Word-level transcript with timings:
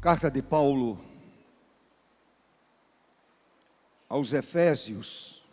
Carta 0.00 0.30
de 0.30 0.40
Paulo 0.40 0.98
aos 4.08 4.32
Efésios, 4.32 5.44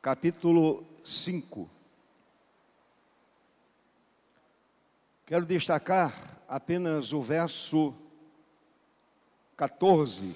capítulo 0.00 0.86
5. 1.04 1.68
Quero 5.26 5.44
destacar 5.44 6.14
apenas 6.48 7.12
o 7.12 7.20
verso 7.20 7.94
14. 9.54 10.34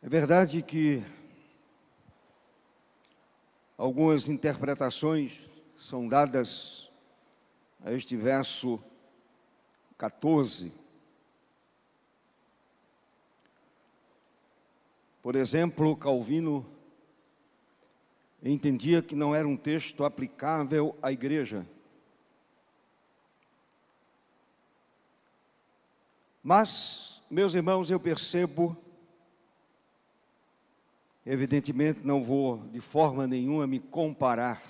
É 0.00 0.08
verdade 0.08 0.62
que 0.62 1.02
algumas 3.76 4.28
interpretações 4.28 5.38
são 5.76 6.08
dadas 6.08 6.90
a 7.84 7.92
este 7.92 8.16
verso 8.16 8.82
14. 9.98 10.72
Por 15.22 15.36
exemplo, 15.36 15.96
Calvino 15.96 16.66
entendia 18.42 19.02
que 19.02 19.16
não 19.16 19.34
era 19.34 19.48
um 19.48 19.56
texto 19.56 20.04
aplicável 20.04 20.96
à 21.02 21.10
igreja. 21.10 21.66
Mas, 26.42 27.22
meus 27.30 27.54
irmãos, 27.54 27.88
eu 27.88 27.98
percebo, 27.98 28.76
evidentemente 31.24 32.00
não 32.04 32.22
vou 32.22 32.58
de 32.68 32.80
forma 32.80 33.26
nenhuma 33.26 33.66
me 33.66 33.78
comparar 33.80 34.62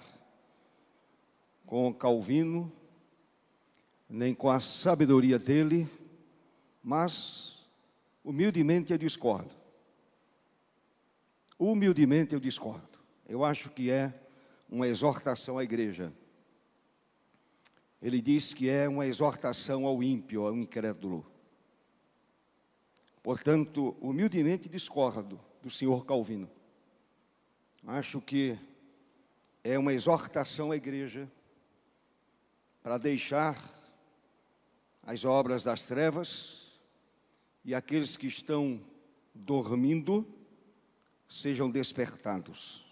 com 1.67 1.93
Calvino, 1.93 2.73
nem 4.09 4.35
com 4.35 4.49
a 4.49 4.61
sabedoria 4.61 5.39
dele, 5.39 5.89
mas 6.83 7.67
humildemente 8.23 8.93
eu 8.93 8.99
discordo. 8.99 9.55
Humildemente 11.59 12.35
eu 12.35 12.41
discordo. 12.41 13.01
Eu 13.27 13.45
acho 13.45 13.71
que 13.71 13.91
é 13.91 14.13
uma 14.69 14.87
exortação 14.87 15.59
à 15.59 15.65
igreja. 15.65 16.13
Ele 18.01 18.21
diz 18.21 18.53
que 18.53 18.69
é 18.69 18.89
uma 18.89 19.07
exortação 19.07 19.87
ao 19.87 20.03
ímpio, 20.03 20.47
ao 20.47 20.55
incrédulo. 20.55 21.27
Portanto, 23.23 23.97
humildemente 24.01 24.69
discordo 24.69 25.41
do 25.65 25.71
senhor 25.71 26.05
Calvino. 26.05 26.51
Acho 27.87 28.21
que 28.21 28.59
é 29.65 29.79
uma 29.79 29.95
exortação 29.95 30.71
à 30.71 30.77
igreja 30.77 31.27
para 32.83 32.99
deixar 32.99 33.59
as 35.03 35.25
obras 35.25 35.65
das 35.65 35.83
trevas 35.83 36.79
e 37.65 37.75
aqueles 37.75 38.15
que 38.15 38.27
estão 38.27 38.79
dormindo 39.35 40.27
sejam 41.27 41.71
despertados. 41.71 42.85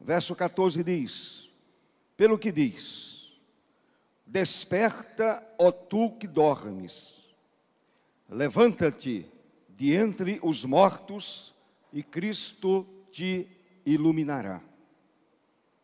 Verso 0.00 0.36
14 0.36 0.84
diz: 0.84 1.50
Pelo 2.16 2.38
que 2.38 2.52
diz, 2.52 3.32
desperta, 4.24 5.44
ó 5.58 5.72
tu 5.72 6.12
que 6.12 6.28
dormes 6.28 7.18
Levanta-te 8.28 9.26
de 9.78 9.94
entre 9.94 10.40
os 10.42 10.64
mortos 10.64 11.54
e 11.92 12.02
Cristo 12.02 12.84
te 13.12 13.46
iluminará. 13.86 14.60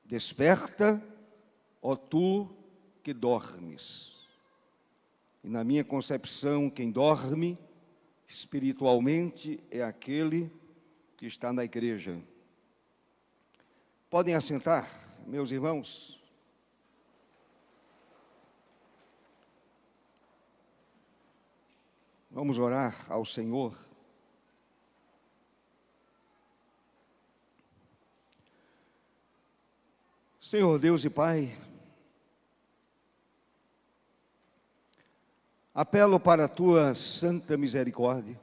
Desperta, 0.04 1.00
ó 1.80 1.94
tu 1.94 2.50
que 3.04 3.14
dormes. 3.14 4.26
E 5.44 5.48
na 5.48 5.62
minha 5.62 5.84
concepção, 5.84 6.68
quem 6.68 6.90
dorme 6.90 7.56
espiritualmente 8.26 9.62
é 9.70 9.84
aquele 9.84 10.50
que 11.16 11.26
está 11.26 11.52
na 11.52 11.62
igreja. 11.62 12.20
Podem 14.10 14.34
assentar, 14.34 14.90
meus 15.24 15.52
irmãos. 15.52 16.20
Vamos 22.34 22.58
orar 22.58 23.06
ao 23.08 23.24
Senhor. 23.24 23.72
Senhor 30.40 30.76
Deus 30.80 31.04
e 31.04 31.10
Pai, 31.10 31.56
apelo 35.72 36.18
para 36.18 36.46
a 36.46 36.48
tua 36.48 36.96
santa 36.96 37.56
misericórdia. 37.56 38.40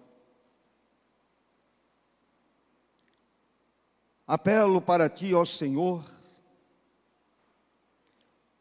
Apelo 4.26 4.82
para 4.82 5.10
ti, 5.10 5.34
ó 5.34 5.44
Senhor, 5.44 6.10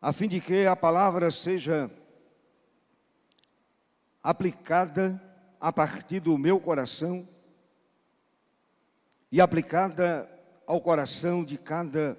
a 0.03 0.13
fim 0.13 0.27
de 0.27 0.41
que 0.41 0.67
a 0.67 0.75
palavra 0.75 1.31
seja 1.31 1.89
aplicada 4.23 5.21
a 5.61 5.73
partir 5.73 6.21
do 6.21 6.37
meu 6.37 6.61
coração 6.61 7.29
e 9.31 9.41
aplicada 9.41 10.29
ao 10.67 10.81
coração 10.81 11.45
de 11.45 11.57
cada 11.57 12.19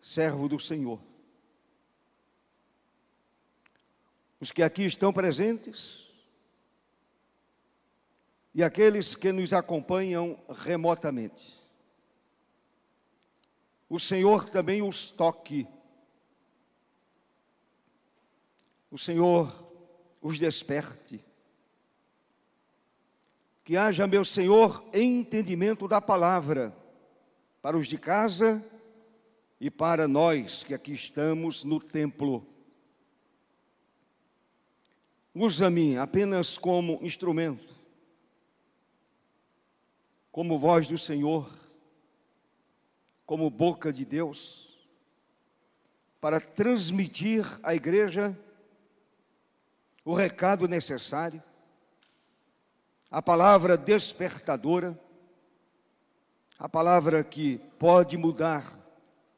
servo 0.00 0.48
do 0.48 0.58
Senhor. 0.58 1.00
Os 4.40 4.50
que 4.50 4.62
aqui 4.62 4.84
estão 4.84 5.12
presentes 5.12 6.08
e 8.54 8.64
aqueles 8.64 9.14
que 9.14 9.32
nos 9.32 9.52
acompanham 9.52 10.38
remotamente. 10.48 11.60
O 13.88 14.00
Senhor 14.00 14.48
também 14.48 14.82
os 14.82 15.10
toque. 15.10 15.66
O 18.90 18.96
Senhor 18.96 19.69
os 20.20 20.38
desperte. 20.38 21.24
Que 23.64 23.76
haja, 23.76 24.06
meu 24.06 24.24
Senhor, 24.24 24.84
entendimento 24.92 25.86
da 25.86 26.00
palavra 26.00 26.76
para 27.62 27.76
os 27.76 27.86
de 27.86 27.98
casa 27.98 28.64
e 29.60 29.70
para 29.70 30.08
nós 30.08 30.64
que 30.64 30.74
aqui 30.74 30.92
estamos 30.92 31.64
no 31.64 31.78
templo. 31.78 32.46
Usa-me 35.34 35.96
apenas 35.96 36.58
como 36.58 36.98
instrumento, 37.02 37.76
como 40.32 40.58
voz 40.58 40.88
do 40.88 40.98
Senhor, 40.98 41.48
como 43.24 43.48
boca 43.48 43.92
de 43.92 44.04
Deus, 44.04 44.76
para 46.20 46.40
transmitir 46.40 47.44
à 47.62 47.74
igreja 47.74 48.36
o 50.04 50.14
recado 50.14 50.66
necessário, 50.66 51.42
a 53.10 53.20
palavra 53.20 53.76
despertadora, 53.76 54.98
a 56.58 56.68
palavra 56.68 57.24
que 57.24 57.58
pode 57.78 58.16
mudar 58.16 58.78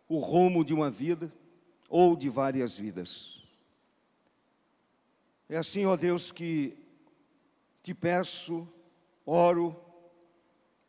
o 0.09 0.19
rumo 0.19 0.65
de 0.65 0.75
uma 0.75 0.91
vida 0.91 1.33
ou 1.89 2.17
de 2.17 2.28
várias 2.28 2.77
vidas. 2.77 3.43
É 5.49 5.56
assim, 5.56 5.85
ó 5.85 5.97
Deus, 5.97 6.31
que 6.31 6.76
te 7.82 7.94
peço, 7.94 8.69
oro 9.25 9.76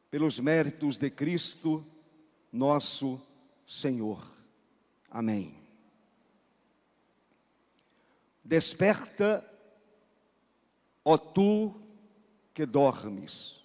pelos 0.10 0.40
méritos 0.40 0.98
de 0.98 1.10
Cristo, 1.10 1.86
nosso 2.52 3.22
Senhor. 3.66 4.26
Amém. 5.10 5.58
Desperta 8.44 9.53
ó 11.04 11.18
tu 11.18 11.74
que 12.54 12.66
dormes. 12.66 13.62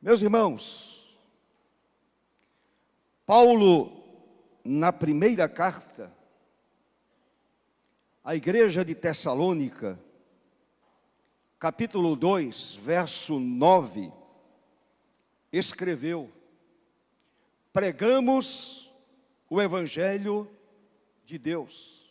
Meus 0.00 0.20
irmãos, 0.22 1.16
Paulo, 3.24 4.02
na 4.64 4.92
primeira 4.92 5.48
carta, 5.48 6.14
à 8.22 8.34
igreja 8.34 8.84
de 8.84 8.94
Tessalônica, 8.94 9.98
capítulo 11.58 12.16
2, 12.16 12.76
verso 12.76 13.38
9, 13.38 14.12
escreveu: 15.52 16.30
Pregamos 17.72 18.92
o 19.48 19.60
Evangelho 19.62 20.50
de 21.24 21.38
Deus 21.38 22.03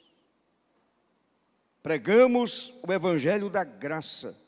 Pregamos 1.83 2.73
o 2.81 2.93
evangelho 2.93 3.49
da 3.49 3.65
graça. 3.65 4.41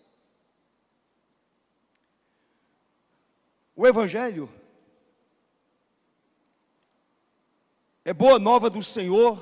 O 3.75 3.85
Evangelho 3.85 4.49
é 8.05 8.13
boa 8.13 8.39
nova 8.39 8.69
do 8.69 8.81
Senhor 8.81 9.37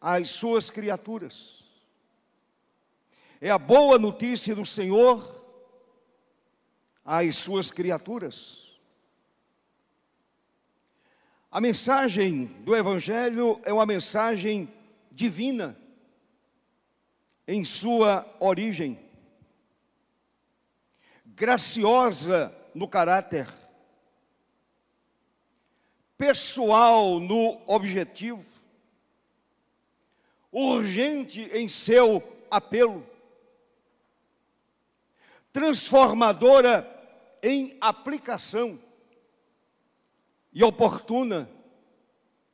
às 0.00 0.30
suas 0.30 0.68
criaturas. 0.68 1.62
É 3.40 3.50
a 3.50 3.58
boa 3.58 4.00
notícia 4.00 4.52
do 4.52 4.66
Senhor 4.66 5.44
às 7.04 7.36
suas 7.36 7.70
criaturas. 7.70 8.76
A 11.52 11.60
mensagem 11.60 12.46
do 12.64 12.74
Evangelho 12.74 13.60
é 13.62 13.72
uma 13.72 13.86
mensagem 13.86 14.68
divina 15.12 15.85
em 17.46 17.64
sua 17.64 18.26
origem, 18.40 18.98
graciosa 21.24 22.54
no 22.74 22.88
caráter, 22.88 23.48
pessoal 26.16 27.20
no 27.20 27.60
objetivo, 27.66 28.44
urgente 30.50 31.42
em 31.52 31.68
seu 31.68 32.22
apelo, 32.50 33.06
transformadora 35.52 36.92
em 37.42 37.76
aplicação. 37.80 38.80
E 40.52 40.64
oportuna 40.64 41.50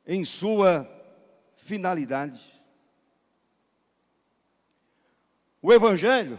em 0.05 0.25
sua 0.25 0.85
finalidade. 1.55 2.52
O 5.65 5.71
Evangelho 5.71 6.37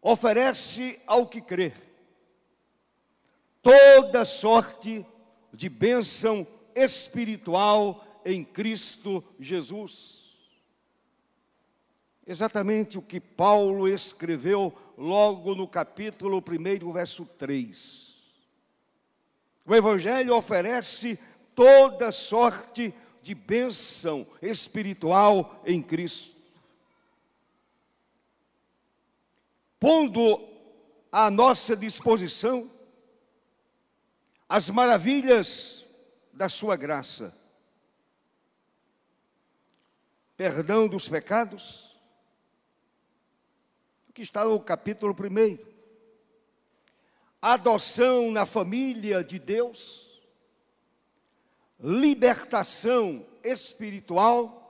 oferece 0.00 0.98
ao 1.06 1.26
que 1.26 1.42
crer 1.42 1.74
toda 3.60 4.24
sorte 4.24 5.04
de 5.52 5.68
bênção 5.68 6.46
espiritual 6.74 8.02
em 8.24 8.42
Cristo 8.42 9.22
Jesus. 9.38 10.38
Exatamente 12.26 12.96
o 12.96 13.02
que 13.02 13.20
Paulo 13.20 13.86
escreveu 13.86 14.74
logo 14.96 15.54
no 15.54 15.68
capítulo 15.68 16.42
1, 16.42 16.92
verso 16.94 17.26
3. 17.26 18.16
O 19.66 19.74
Evangelho 19.74 20.34
oferece 20.34 21.18
toda 21.54 22.10
sorte 22.10 22.94
de 23.20 23.34
bênção 23.34 24.26
espiritual 24.40 25.60
em 25.66 25.82
Cristo. 25.82 26.35
Pondo 29.78 30.42
à 31.12 31.30
nossa 31.30 31.76
disposição 31.76 32.70
as 34.48 34.70
maravilhas 34.70 35.84
da 36.32 36.48
Sua 36.48 36.76
graça, 36.76 37.36
perdão 40.36 40.88
dos 40.88 41.08
pecados, 41.08 41.96
que 44.14 44.22
está 44.22 44.44
no 44.46 44.58
capítulo 44.58 45.14
1. 45.14 45.58
Adoção 47.42 48.30
na 48.30 48.46
família 48.46 49.22
de 49.22 49.38
Deus, 49.38 50.22
libertação 51.78 53.26
espiritual, 53.44 54.62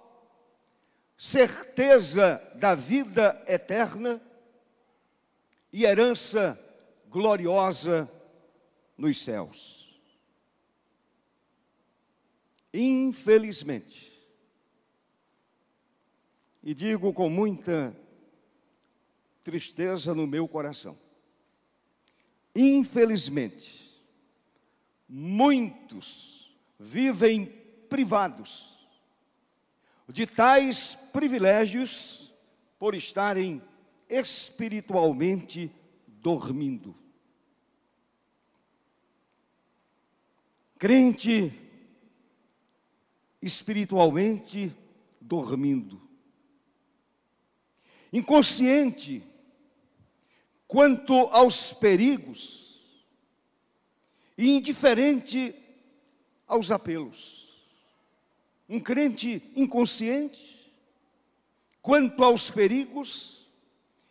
certeza 1.17 2.43
da 2.57 2.75
vida 2.75 3.41
eterna 3.47 4.21
e 5.77 5.85
herança 5.85 6.59
gloriosa 7.11 8.11
nos 8.97 9.23
céus. 9.23 10.01
Infelizmente, 12.73 14.11
e 16.63 16.73
digo 16.73 17.13
com 17.13 17.29
muita 17.29 17.95
tristeza 19.45 20.15
no 20.15 20.27
meu 20.27 20.49
coração. 20.49 20.99
Infelizmente, 22.55 24.03
muitos 25.07 26.57
vivem 26.81 27.45
privados 27.91 28.79
de 30.09 30.27
tais 30.27 30.97
privilégios 31.13 32.33
por 32.79 32.95
estarem 32.95 33.61
espiritualmente 34.09 35.71
dormindo. 36.07 36.95
Crente 40.79 41.53
espiritualmente 43.41 44.75
dormindo. 45.21 46.01
Inconsciente 48.13 49.23
quanto 50.67 51.15
aos 51.29 51.73
perigos 51.73 52.81
e 54.37 54.47
indiferente 54.49 55.55
aos 56.47 56.71
apelos. 56.71 57.47
Um 58.69 58.81
crente 58.81 59.43
inconsciente 59.55 60.57
quanto 61.81 62.25
aos 62.25 62.51
perigos 62.51 63.36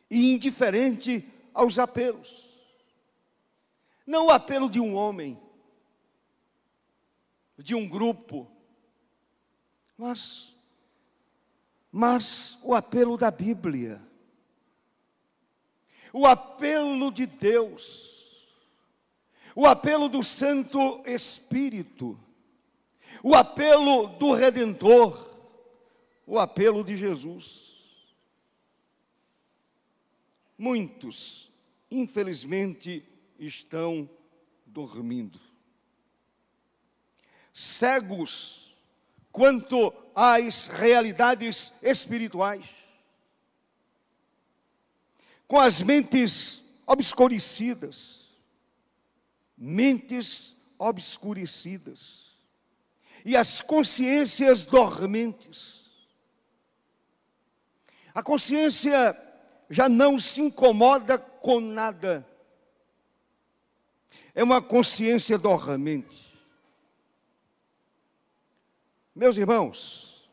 e 0.09 0.33
indiferente 0.33 1.27
aos 1.53 1.79
apelos. 1.79 2.49
Não 4.05 4.27
o 4.27 4.31
apelo 4.31 4.69
de 4.69 4.79
um 4.79 4.95
homem, 4.95 5.39
de 7.57 7.73
um 7.73 7.87
grupo, 7.87 8.49
mas 9.97 10.53
mas 11.91 12.57
o 12.61 12.75
apelo 12.75 13.17
da 13.17 13.31
Bíblia 13.31 14.05
o 16.17 16.25
apelo 16.25 17.11
de 17.11 17.25
Deus, 17.25 18.47
o 19.53 19.67
apelo 19.67 20.07
do 20.07 20.23
Santo 20.23 21.01
Espírito, 21.05 22.17
o 23.21 23.35
apelo 23.35 24.07
do 24.07 24.31
Redentor, 24.31 25.35
o 26.25 26.39
apelo 26.39 26.85
de 26.85 26.95
Jesus. 26.95 27.74
Muitos, 30.57 31.51
infelizmente, 31.91 33.03
estão 33.37 34.09
dormindo, 34.65 35.39
cegos 37.53 38.75
quanto 39.31 39.93
às 40.15 40.67
realidades 40.67 41.73
espirituais. 41.81 42.65
Com 45.47 45.59
as 45.59 45.81
mentes 45.81 46.63
obscurecidas, 46.87 48.29
mentes 49.57 50.55
obscurecidas, 50.77 52.25
e 53.25 53.35
as 53.35 53.59
consciências 53.59 54.65
dormentes. 54.65 55.83
A 58.13 58.21
consciência 58.21 59.13
já 59.69 59.89
não 59.89 60.19
se 60.19 60.41
incomoda 60.41 61.17
com 61.17 61.59
nada, 61.59 62.27
é 64.33 64.43
uma 64.43 64.61
consciência 64.61 65.37
dormente. 65.37 66.35
Meus 69.15 69.37
irmãos, 69.37 70.29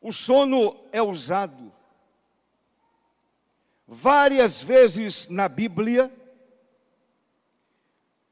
o 0.00 0.12
sono 0.12 0.76
é 0.92 1.02
usado 1.02 1.72
várias 3.86 4.62
vezes 4.62 5.28
na 5.28 5.48
Bíblia 5.48 6.12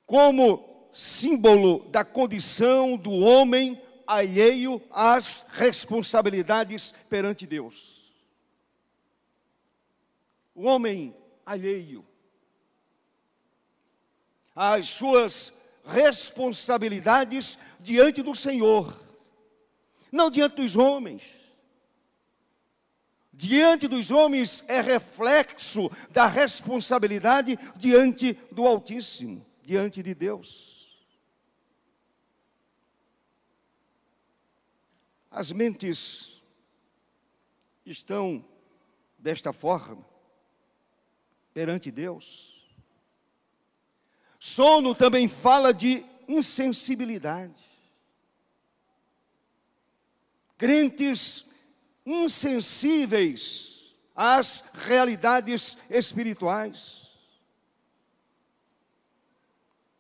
como 0.07 0.89
símbolo 0.93 1.89
da 1.91 2.05
condição 2.05 2.97
do 2.97 3.11
homem 3.13 3.81
alheio 4.07 4.83
às 4.91 5.45
responsabilidades 5.51 6.95
perante 7.11 7.47
Deus. 7.47 7.98
O 10.59 10.65
homem 10.65 11.15
alheio. 11.47 12.05
Às 14.57 14.89
suas 14.89 15.53
responsabilidades 15.85 17.57
diante 17.79 18.25
do 18.25 18.35
Senhor, 18.35 18.93
não 20.11 20.29
diante 20.29 20.57
dos 20.57 20.75
homens. 20.75 21.23
Diante 23.33 23.87
dos 23.87 24.11
homens 24.11 24.65
é 24.67 24.81
reflexo 24.81 25.89
da 26.11 26.27
responsabilidade 26.27 27.57
diante 27.77 28.33
do 28.51 28.67
Altíssimo, 28.67 29.47
diante 29.63 30.03
de 30.03 30.13
Deus. 30.13 31.07
As 35.31 35.53
mentes 35.53 36.43
estão 37.87 38.45
desta 39.17 39.53
forma 39.53 40.18
perante 41.59 41.91
Deus. 41.91 42.55
Sono 44.39 44.95
também 44.95 45.27
fala 45.27 45.75
de 45.75 46.07
insensibilidade. 46.29 47.59
Crentes 50.57 51.45
insensíveis 52.07 53.93
às 54.15 54.63
realidades 54.73 55.77
espirituais. 55.91 57.09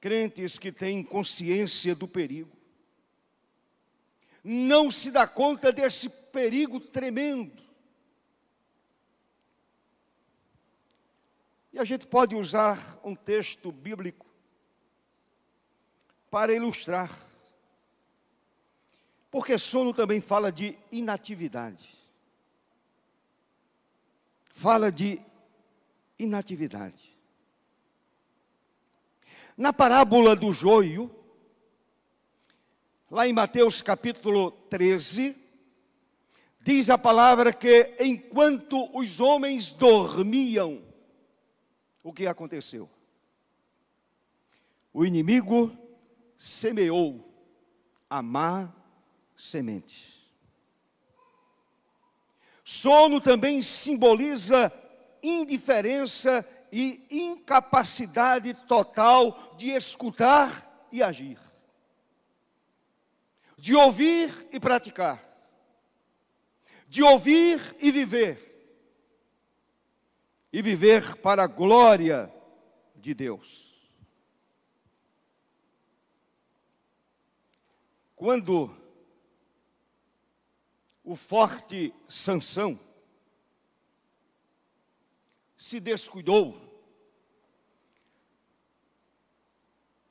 Crentes 0.00 0.60
que 0.60 0.70
têm 0.70 1.02
consciência 1.02 1.92
do 1.92 2.06
perigo. 2.06 2.56
Não 4.44 4.92
se 4.92 5.10
dá 5.10 5.26
conta 5.26 5.72
desse 5.72 6.08
perigo 6.08 6.78
tremendo. 6.78 7.67
E 11.72 11.78
a 11.78 11.84
gente 11.84 12.06
pode 12.06 12.34
usar 12.34 12.98
um 13.04 13.14
texto 13.14 13.70
bíblico 13.70 14.26
para 16.30 16.52
ilustrar. 16.52 17.10
Porque 19.30 19.58
sono 19.58 19.92
também 19.92 20.20
fala 20.20 20.50
de 20.50 20.78
inatividade. 20.90 21.88
Fala 24.46 24.90
de 24.90 25.20
inatividade. 26.18 27.16
Na 29.56 29.72
parábola 29.72 30.34
do 30.34 30.52
joio, 30.52 31.10
lá 33.10 33.26
em 33.26 33.32
Mateus 33.32 33.82
capítulo 33.82 34.50
13, 34.50 35.36
diz 36.60 36.88
a 36.88 36.96
palavra 36.96 37.52
que 37.52 37.94
enquanto 38.00 38.88
os 38.96 39.20
homens 39.20 39.72
dormiam, 39.72 40.87
o 42.02 42.12
que 42.12 42.26
aconteceu? 42.26 42.88
O 44.92 45.04
inimigo 45.04 45.76
semeou 46.36 47.24
a 48.08 48.22
má 48.22 48.72
semente. 49.36 50.18
Sono 52.64 53.20
também 53.20 53.62
simboliza 53.62 54.72
indiferença 55.22 56.46
e 56.70 57.06
incapacidade 57.10 58.54
total 58.66 59.54
de 59.56 59.70
escutar 59.70 60.86
e 60.92 61.02
agir, 61.02 61.38
de 63.56 63.74
ouvir 63.74 64.48
e 64.52 64.60
praticar, 64.60 65.22
de 66.86 67.02
ouvir 67.02 67.76
e 67.80 67.90
viver, 67.90 68.47
e 70.52 70.62
viver 70.62 71.16
para 71.16 71.44
a 71.44 71.46
glória 71.46 72.32
de 72.96 73.14
Deus. 73.14 73.68
Quando 78.16 78.74
o 81.04 81.14
forte 81.14 81.94
Sansão 82.08 82.78
se 85.56 85.80
descuidou 85.80 86.68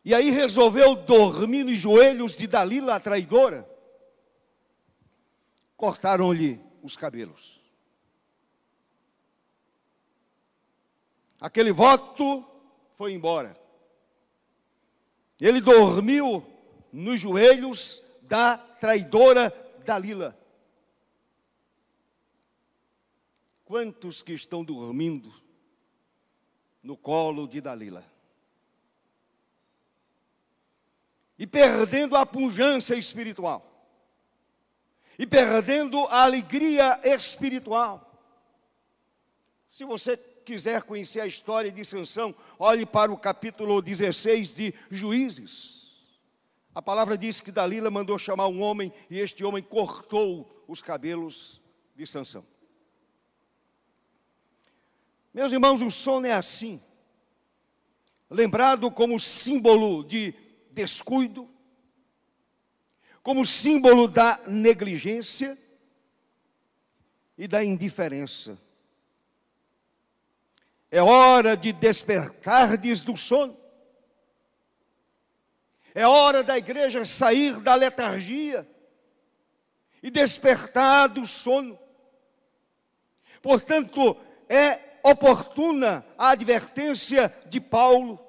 e 0.08 0.13
aí 0.13 0.29
resolveu 0.29 0.96
dormir 0.96 1.65
nos 1.65 1.77
joelhos 1.77 2.38
de 2.38 2.48
Dalila, 2.48 2.96
a 2.96 3.00
traidora, 3.00 3.70
cortaram-lhe 5.75 6.62
os 6.82 6.96
cabelos. 6.96 7.56
Aquele 11.39 11.72
voto 11.72 12.46
foi 12.96 13.13
embora. 13.13 13.58
Ele 15.39 15.62
dormiu 15.62 16.44
nos 16.91 17.20
joelhos 17.20 18.03
da 18.24 18.58
traidora 18.58 19.53
Dalila. 19.86 20.38
Quantos 23.63 24.22
que 24.22 24.34
estão 24.34 24.63
dormindo 24.63 25.32
no 26.82 26.98
colo 26.98 27.48
de 27.48 27.62
Dalila? 27.62 28.03
E 31.38 31.46
perdendo 31.46 32.15
a 32.15 32.25
pujança 32.25 32.96
espiritual. 32.96 33.63
E 35.20 35.27
perdendo 35.27 36.00
a 36.06 36.24
alegria 36.24 37.00
espiritual. 37.03 38.03
Se 39.70 39.84
você 39.84 40.17
quiser 40.48 40.84
conhecer 40.84 41.20
a 41.20 41.27
história 41.27 41.70
de 41.70 41.84
Sansão, 41.84 42.34
olhe 42.58 42.86
para 42.86 43.12
o 43.12 43.18
capítulo 43.18 43.82
16 43.82 44.56
de 44.56 44.74
Juízes. 44.89 46.08
A 46.74 46.82
palavra 46.82 47.18
diz 47.18 47.42
que 47.42 47.51
Dalila 47.51 47.92
mandou 47.92 48.18
chamar 48.18 48.48
um 48.48 48.62
homem 48.62 48.94
e 49.10 49.20
este 49.20 49.44
homem 49.44 49.62
cortou 49.62 50.63
os 50.66 50.82
cabelos 50.82 51.62
de 51.98 52.08
Sansão. 52.08 52.46
Meus 55.34 55.51
irmãos, 55.51 55.82
o 55.82 55.92
sono 55.92 56.25
é 56.25 56.32
assim. 56.32 56.82
Lembrado 58.30 58.89
como 58.89 59.20
símbolo 59.20 60.01
de 60.01 60.34
descuido, 60.72 61.50
como 63.22 63.46
símbolo 63.46 64.08
da 64.08 64.39
negligência 64.48 65.58
e 67.38 67.50
da 67.50 67.62
indiferença. 67.62 68.58
É 70.89 71.01
hora 71.01 71.58
de 71.58 71.72
despertardes 71.74 73.03
do 73.03 73.17
sono 73.17 73.58
é 75.98 76.06
hora 76.06 76.44
da 76.44 76.56
igreja 76.56 77.03
sair 77.06 77.60
da 77.60 77.74
letargia 77.74 78.70
e 80.03 80.12
despertar 80.12 81.10
do 81.10 81.25
sono. 81.25 81.75
Portanto, 83.41 84.15
é 84.48 85.00
oportuna 85.01 86.06
a 86.15 86.29
advertência 86.29 87.36
de 87.48 87.60
Paulo, 87.60 88.24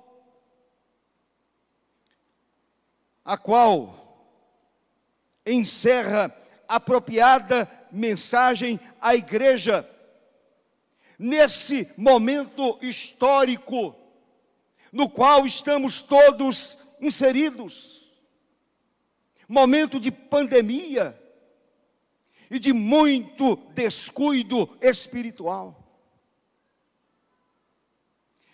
a 3.23 3.37
qual 3.37 4.33
encerra 5.45 6.35
apropriada 6.67 7.71
mensagem 7.93 8.81
à 8.99 9.15
igreja 9.15 9.87
nesse 11.19 11.91
momento 11.97 12.79
histórico 12.81 13.97
no 14.93 15.09
qual 15.11 15.45
estamos 15.45 16.01
todos 16.01 16.79
inseridos. 17.01 18.07
Momento 19.49 19.99
de 19.99 20.11
pandemia 20.11 21.19
e 22.51 22.59
de 22.59 22.73
muito 22.73 23.57
descuido 23.75 24.79
espiritual. 24.81 25.85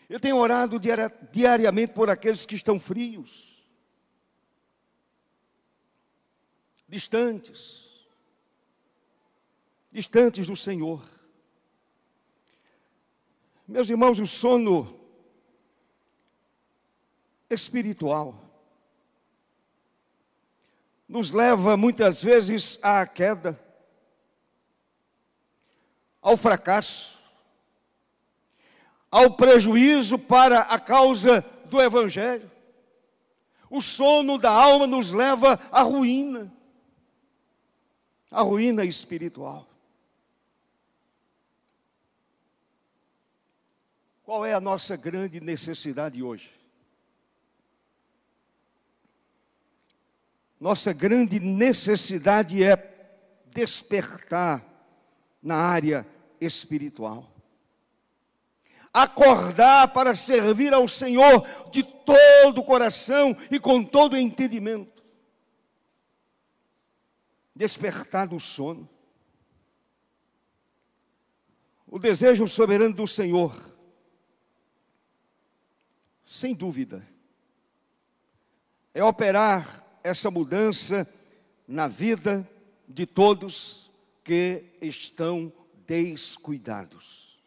Eu 0.08 0.20
tenho 0.20 0.36
orado 0.36 0.78
diariamente 1.32 1.92
por 1.92 2.10
aqueles 2.10 2.44
que 2.44 2.54
estão 2.54 2.78
frios, 2.78 3.64
distantes, 6.88 7.88
distantes 9.90 10.46
do 10.46 10.54
Senhor. 10.54 11.13
Meus 13.66 13.88
irmãos, 13.88 14.18
o 14.18 14.26
sono 14.26 15.00
espiritual 17.48 18.38
nos 21.08 21.30
leva 21.30 21.76
muitas 21.76 22.22
vezes 22.22 22.78
à 22.82 23.06
queda, 23.06 23.58
ao 26.20 26.36
fracasso, 26.36 27.18
ao 29.10 29.34
prejuízo 29.34 30.18
para 30.18 30.60
a 30.60 30.78
causa 30.78 31.40
do 31.66 31.80
Evangelho. 31.80 32.50
O 33.70 33.80
sono 33.80 34.36
da 34.36 34.50
alma 34.50 34.86
nos 34.86 35.10
leva 35.10 35.58
à 35.72 35.82
ruína, 35.82 36.52
à 38.30 38.42
ruína 38.42 38.84
espiritual. 38.84 39.73
Qual 44.24 44.44
é 44.44 44.54
a 44.54 44.60
nossa 44.60 44.96
grande 44.96 45.38
necessidade 45.38 46.22
hoje? 46.22 46.50
Nossa 50.58 50.94
grande 50.94 51.38
necessidade 51.38 52.64
é 52.64 52.74
despertar 53.52 54.64
na 55.42 55.56
área 55.56 56.06
espiritual. 56.40 57.30
Acordar 58.90 59.88
para 59.88 60.14
servir 60.14 60.72
ao 60.72 60.88
Senhor 60.88 61.46
de 61.70 61.82
todo 61.82 62.60
o 62.60 62.64
coração 62.64 63.36
e 63.50 63.60
com 63.60 63.84
todo 63.84 64.14
o 64.14 64.18
entendimento. 64.18 65.02
Despertar 67.54 68.26
do 68.26 68.40
sono. 68.40 68.88
O 71.86 71.98
desejo 71.98 72.46
soberano 72.48 72.94
do 72.94 73.06
Senhor, 73.06 73.73
sem 76.24 76.54
dúvida, 76.54 77.06
é 78.92 79.02
operar 79.02 79.84
essa 80.02 80.30
mudança 80.30 81.06
na 81.66 81.88
vida 81.88 82.48
de 82.88 83.06
todos 83.06 83.90
que 84.22 84.64
estão 84.80 85.52
descuidados. 85.86 87.38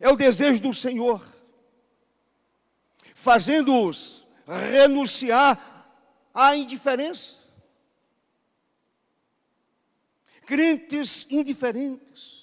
É 0.00 0.08
o 0.08 0.16
desejo 0.16 0.60
do 0.60 0.72
Senhor, 0.72 1.24
fazendo-os 3.14 4.26
renunciar 4.46 5.92
à 6.32 6.56
indiferença. 6.56 7.44
Crentes 10.46 11.26
indiferentes. 11.28 12.37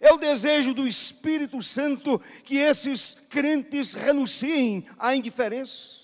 É 0.00 0.12
o 0.12 0.18
desejo 0.18 0.74
do 0.74 0.86
Espírito 0.86 1.60
Santo 1.62 2.20
que 2.44 2.56
esses 2.56 3.16
crentes 3.28 3.94
renunciem 3.94 4.86
à 4.98 5.14
indiferença. 5.14 6.02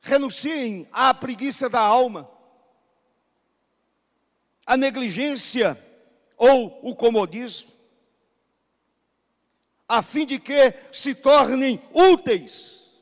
Renunciem 0.00 0.86
à 0.92 1.14
preguiça 1.14 1.68
da 1.68 1.80
alma, 1.80 2.30
à 4.66 4.76
negligência 4.76 5.82
ou 6.36 6.78
o 6.82 6.94
comodismo, 6.94 7.72
a 9.88 10.02
fim 10.02 10.26
de 10.26 10.38
que 10.38 10.74
se 10.92 11.14
tornem 11.14 11.82
úteis, 11.92 12.94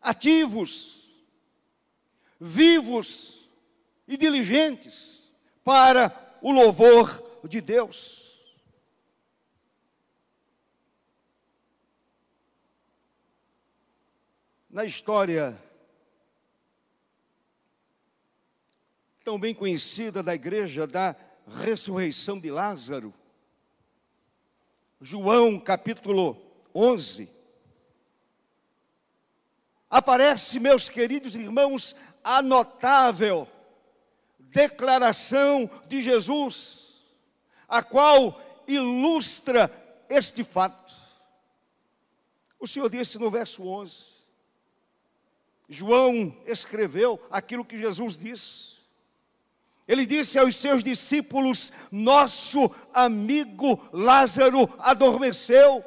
ativos, 0.00 1.08
vivos 2.40 3.48
e 4.06 4.16
diligentes 4.16 5.17
para 5.68 6.10
o 6.40 6.50
louvor 6.50 7.22
de 7.44 7.60
Deus. 7.60 8.26
Na 14.70 14.86
história 14.86 15.62
tão 19.22 19.38
bem 19.38 19.54
conhecida 19.54 20.22
da 20.22 20.34
igreja 20.34 20.86
da 20.86 21.14
ressurreição 21.46 22.40
de 22.40 22.50
Lázaro, 22.50 23.12
João 25.02 25.60
capítulo 25.60 26.40
11, 26.74 27.30
aparece, 29.90 30.58
meus 30.58 30.88
queridos 30.88 31.34
irmãos, 31.34 31.94
a 32.24 32.40
notável 32.40 33.46
declaração 34.48 35.70
de 35.86 36.00
Jesus, 36.00 37.02
a 37.68 37.82
qual 37.82 38.40
ilustra 38.66 39.70
este 40.08 40.42
fato. 40.42 40.92
O 42.58 42.66
Senhor 42.66 42.88
disse 42.90 43.18
no 43.18 43.30
verso 43.30 43.66
11: 43.66 44.04
João 45.68 46.34
escreveu 46.46 47.20
aquilo 47.30 47.64
que 47.64 47.76
Jesus 47.78 48.18
disse. 48.18 48.78
Ele 49.86 50.04
disse 50.04 50.38
aos 50.38 50.56
seus 50.56 50.82
discípulos: 50.82 51.72
Nosso 51.90 52.70
amigo 52.92 53.80
Lázaro 53.92 54.68
adormeceu, 54.78 55.84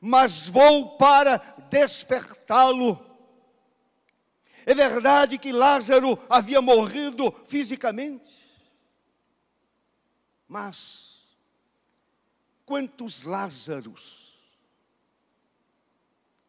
mas 0.00 0.48
vou 0.48 0.96
para 0.96 1.38
despertá-lo. 1.70 3.13
É 4.66 4.74
verdade 4.74 5.38
que 5.38 5.52
Lázaro 5.52 6.18
havia 6.28 6.60
morrido 6.62 7.32
fisicamente, 7.46 8.30
mas 10.48 11.22
quantos 12.64 13.22
Lázaros 13.22 14.34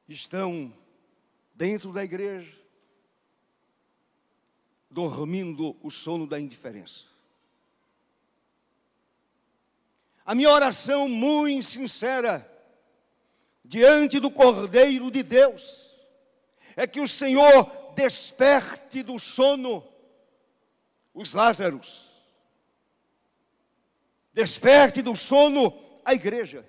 estão 0.08 0.74
dentro 1.56 1.92
da 1.92 2.04
igreja? 2.04 2.66
dormindo 4.96 5.76
o 5.84 5.92
sono 5.92 6.26
da 6.26 6.40
indiferença. 6.40 7.04
A 10.26 10.34
minha 10.34 10.50
oração 10.50 11.10
muito 11.10 11.66
sincera, 11.66 12.50
diante 13.64 14.22
do 14.22 14.32
Cordeiro 14.32 15.12
de 15.12 15.22
Deus, 15.22 16.00
é 16.78 16.88
que 16.88 17.02
o 17.02 17.08
Senhor 17.10 17.70
desperte 17.96 19.02
do 19.02 19.18
sono 19.18 19.84
os 21.14 21.34
Lázaros, 21.34 22.12
desperte 24.34 25.02
do 25.02 25.16
sono 25.16 25.74
a 26.04 26.14
igreja. 26.14 26.66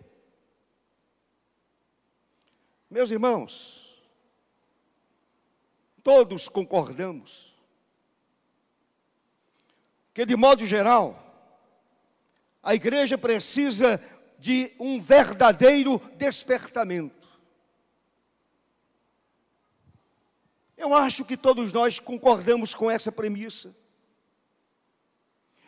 Meus 2.88 3.10
irmãos, 3.10 3.84
todos 6.02 6.48
concordamos 6.48 7.52
que, 10.14 10.24
de 10.24 10.36
modo 10.36 10.64
geral, 10.64 11.22
a 12.62 12.74
igreja 12.74 13.18
precisa 13.18 14.00
de 14.38 14.72
um 14.78 15.00
verdadeiro 15.00 15.98
despertamento. 16.16 17.15
Eu 20.76 20.94
acho 20.94 21.24
que 21.24 21.36
todos 21.36 21.72
nós 21.72 21.98
concordamos 21.98 22.74
com 22.74 22.90
essa 22.90 23.10
premissa. 23.10 23.74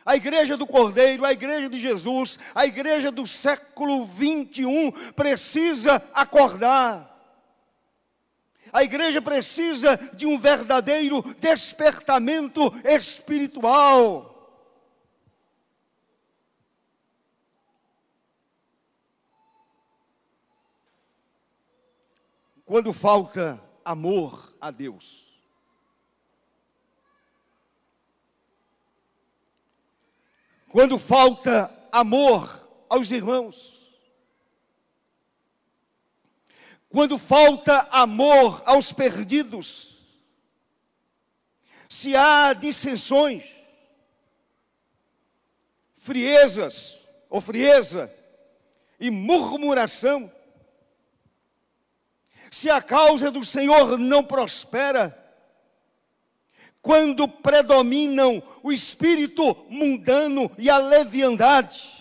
A 0.05 0.17
igreja 0.17 0.57
do 0.57 0.67
Cordeiro, 0.67 1.25
a 1.25 1.33
igreja 1.33 1.69
de 1.69 1.79
Jesus, 1.79 2.39
a 2.55 2.67
igreja 2.67 3.11
do 3.11 3.27
século 3.27 4.07
21 4.07 4.91
precisa 5.13 6.03
acordar. 6.15 7.07
A 8.73 8.83
igreja 8.83 9.21
precisa 9.21 9.97
de 10.15 10.27
um 10.27 10.39
verdadeiro 10.39 11.23
despertamento 11.41 12.73
espiritual. 12.85 14.29
quando 22.69 22.93
falta 22.93 23.59
amor 23.89 24.55
a 24.61 24.71
Deus. 24.71 25.27
Quando 30.71 30.99
falta 30.99 31.75
amor 31.91 32.69
aos 32.87 33.11
irmãos. 33.11 33.89
Quando 36.91 37.17
falta 37.17 37.89
amor 37.91 38.63
aos 38.67 38.93
perdidos. 38.93 40.05
Se 41.89 42.15
há 42.15 42.53
dissensões, 42.53 43.47
friezas 45.97 47.09
ou 47.31 47.41
frieza 47.41 48.15
e 49.01 49.11
murmuração, 49.11 50.31
se 52.51 52.71
a 52.71 52.81
causa 52.81 53.31
do 53.31 53.45
Senhor 53.45 53.99
não 53.99 54.23
prospera, 54.23 55.17
quando 56.81 57.29
predominam 57.29 58.43
o 58.63 58.73
espírito 58.73 59.55
mundano 59.69 60.51
e 60.57 60.71
a 60.71 60.79
leviandade, 60.79 61.99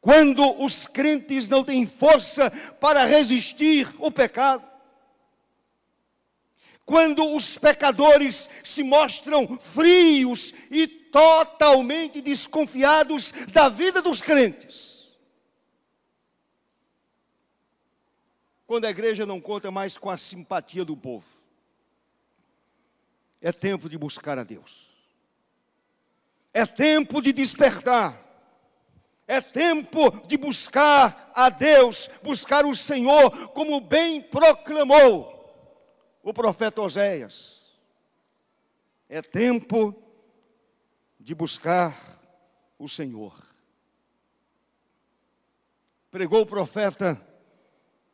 quando 0.00 0.62
os 0.62 0.86
crentes 0.86 1.48
não 1.48 1.62
têm 1.62 1.84
força 1.84 2.50
para 2.80 3.04
resistir 3.04 3.92
o 3.98 4.10
pecado, 4.10 4.66
quando 6.86 7.34
os 7.34 7.58
pecadores 7.58 8.48
se 8.64 8.82
mostram 8.82 9.58
frios 9.58 10.54
e 10.70 10.86
totalmente 10.86 12.22
desconfiados 12.22 13.30
da 13.52 13.68
vida 13.68 14.00
dos 14.00 14.22
crentes, 14.22 14.97
quando 18.68 18.84
a 18.84 18.90
igreja 18.90 19.24
não 19.24 19.40
conta 19.40 19.70
mais 19.70 19.96
com 19.96 20.10
a 20.10 20.18
simpatia 20.18 20.84
do 20.84 20.94
povo. 20.94 21.24
É 23.40 23.50
tempo 23.50 23.88
de 23.88 23.96
buscar 23.96 24.38
a 24.38 24.44
Deus. 24.44 24.90
É 26.52 26.66
tempo 26.66 27.22
de 27.22 27.32
despertar. 27.32 28.22
É 29.26 29.40
tempo 29.40 30.10
de 30.26 30.36
buscar 30.36 31.32
a 31.34 31.48
Deus, 31.48 32.10
buscar 32.22 32.66
o 32.66 32.74
Senhor, 32.74 33.48
como 33.52 33.80
bem 33.80 34.20
proclamou 34.20 35.34
o 36.22 36.34
profeta 36.34 36.82
Oséias. 36.82 37.72
É 39.08 39.22
tempo 39.22 39.94
de 41.18 41.34
buscar 41.34 41.96
o 42.78 42.86
Senhor. 42.86 43.34
Pregou 46.10 46.42
o 46.42 46.46
profeta 46.46 47.27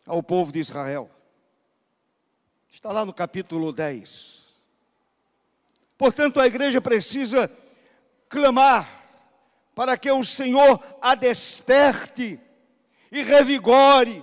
ao 0.06 0.22
povo 0.22 0.52
de 0.52 0.58
Israel. 0.58 1.10
Está 2.70 2.92
lá 2.92 3.04
no 3.04 3.12
capítulo 3.12 3.72
10. 3.72 4.44
Portanto, 5.96 6.40
a 6.40 6.46
igreja 6.46 6.80
precisa 6.80 7.50
clamar 8.28 8.88
para 9.74 9.96
que 9.96 10.10
o 10.10 10.24
Senhor 10.24 10.82
a 11.00 11.14
desperte 11.14 12.38
e 13.10 13.22
revigore 13.22 14.22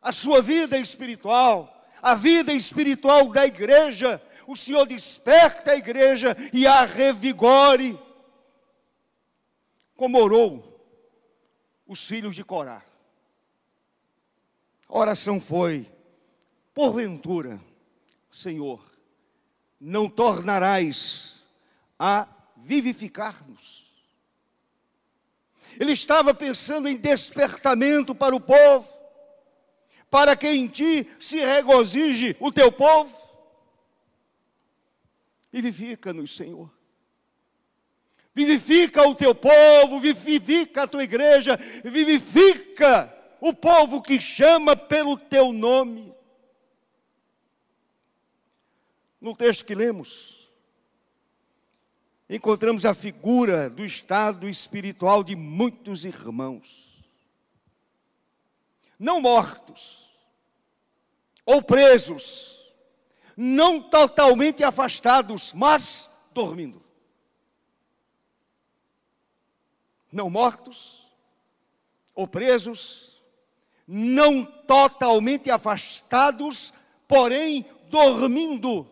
a 0.00 0.12
sua 0.12 0.42
vida 0.42 0.76
espiritual, 0.78 1.86
a 2.02 2.14
vida 2.14 2.52
espiritual 2.52 3.30
da 3.30 3.46
igreja. 3.46 4.22
O 4.46 4.56
Senhor 4.56 4.86
desperta 4.86 5.70
a 5.70 5.76
igreja 5.76 6.36
e 6.52 6.66
a 6.66 6.84
revigore, 6.84 7.98
como 9.96 10.20
orou 10.20 10.68
os 11.86 12.04
filhos 12.04 12.34
de 12.34 12.44
Corá. 12.44 12.91
Oração 14.94 15.40
foi: 15.40 15.90
porventura, 16.74 17.58
Senhor, 18.30 18.84
não 19.80 20.06
tornarás 20.06 21.42
a 21.98 22.28
vivificar-nos. 22.58 23.90
Ele 25.80 25.92
estava 25.92 26.34
pensando 26.34 26.90
em 26.90 26.98
despertamento 26.98 28.14
para 28.14 28.36
o 28.36 28.40
povo, 28.40 28.86
para 30.10 30.36
que 30.36 30.48
em 30.48 30.68
ti 30.68 31.10
se 31.18 31.38
regozije 31.38 32.36
o 32.38 32.52
teu 32.52 32.70
povo. 32.70 33.16
Vivifica-nos, 35.50 36.36
Senhor. 36.36 36.70
Vivifica 38.34 39.08
o 39.08 39.14
teu 39.14 39.34
povo, 39.34 39.98
vivifica 39.98 40.82
a 40.82 40.86
tua 40.86 41.02
igreja, 41.02 41.58
vivifica 41.82 43.21
o 43.44 43.52
povo 43.52 44.00
que 44.00 44.20
chama 44.20 44.76
pelo 44.76 45.18
teu 45.18 45.52
nome. 45.52 46.14
No 49.20 49.34
texto 49.34 49.64
que 49.64 49.74
lemos, 49.74 50.48
encontramos 52.30 52.84
a 52.84 52.94
figura 52.94 53.68
do 53.68 53.84
estado 53.84 54.48
espiritual 54.48 55.24
de 55.24 55.34
muitos 55.34 56.04
irmãos, 56.04 57.04
não 58.96 59.20
mortos 59.20 60.08
ou 61.44 61.60
presos, 61.60 62.72
não 63.36 63.82
totalmente 63.82 64.62
afastados, 64.62 65.52
mas 65.52 66.08
dormindo. 66.32 66.80
Não 70.12 70.30
mortos 70.30 71.04
ou 72.14 72.28
presos, 72.28 73.11
não 73.94 74.42
totalmente 74.42 75.50
afastados, 75.50 76.72
porém 77.06 77.66
dormindo. 77.90 78.88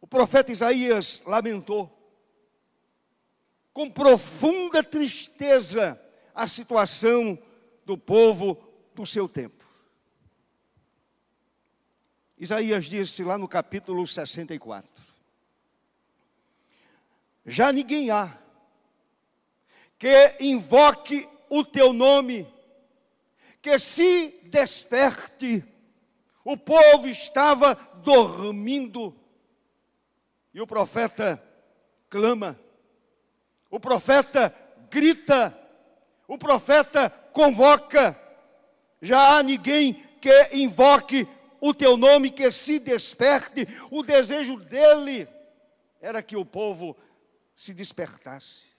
O 0.00 0.06
profeta 0.08 0.50
Isaías 0.50 1.22
lamentou 1.24 1.88
com 3.72 3.88
profunda 3.88 4.82
tristeza 4.82 6.00
a 6.34 6.48
situação 6.48 7.38
do 7.86 7.96
povo 7.96 8.60
do 8.96 9.06
seu 9.06 9.28
tempo. 9.28 9.64
Isaías 12.36 12.86
disse 12.86 13.22
lá 13.22 13.38
no 13.38 13.46
capítulo 13.46 14.04
64: 14.04 14.90
Já 17.46 17.70
ninguém 17.72 18.10
há 18.10 18.36
que 19.96 20.36
invoque 20.40 21.28
o 21.48 21.64
teu 21.64 21.92
nome, 21.92 22.46
que 23.60 23.78
se 23.78 24.40
desperte. 24.44 25.64
O 26.44 26.56
povo 26.56 27.08
estava 27.08 27.74
dormindo. 28.02 29.16
E 30.52 30.60
o 30.60 30.66
profeta 30.66 31.42
clama, 32.08 32.60
o 33.70 33.80
profeta 33.80 34.54
grita, 34.90 35.58
o 36.28 36.36
profeta 36.38 37.10
convoca. 37.32 38.20
Já 39.00 39.36
há 39.36 39.42
ninguém 39.42 39.94
que 40.20 40.50
invoque 40.52 41.26
o 41.60 41.74
teu 41.74 41.96
nome, 41.96 42.30
que 42.30 42.52
se 42.52 42.78
desperte. 42.78 43.66
O 43.90 44.02
desejo 44.02 44.58
dele 44.58 45.26
era 46.00 46.22
que 46.22 46.36
o 46.36 46.44
povo 46.44 46.96
se 47.56 47.72
despertasse 47.72 48.73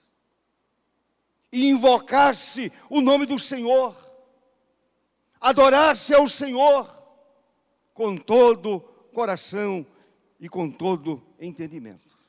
e 1.55 1.69
invocasse 1.69 2.69
o 2.89 2.99
nome 2.99 3.25
do 3.25 3.39
Senhor, 3.39 3.95
adorasse 5.39 6.13
ao 6.13 6.27
Senhor 6.27 6.85
com 7.93 8.17
todo 8.17 8.81
coração 9.13 9.87
e 10.37 10.49
com 10.49 10.69
todo 10.69 11.25
entendimento. 11.39 12.19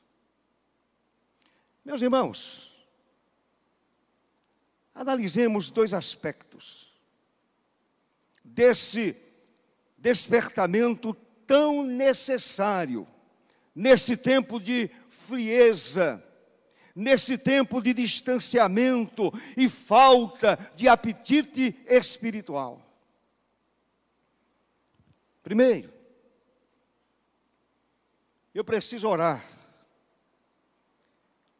Meus 1.83 2.01
irmãos, 2.01 2.73
analisemos 4.95 5.71
dois 5.71 5.93
aspectos 5.93 6.89
desse 8.45 9.13
despertamento 9.97 11.13
tão 11.45 11.83
necessário 11.83 13.05
nesse 13.75 14.15
tempo 14.15 14.57
de 14.57 14.89
frieza 15.09 16.23
nesse 16.97 17.37
tempo 17.37 17.79
de 17.79 17.93
distanciamento 17.93 19.31
e 19.55 19.69
falta 19.69 20.57
de 20.75 20.87
apetite 20.87 21.79
espiritual. 21.85 22.81
Primeiro, 25.43 25.93
eu 28.51 28.65
preciso 28.65 29.07
orar, 29.07 29.45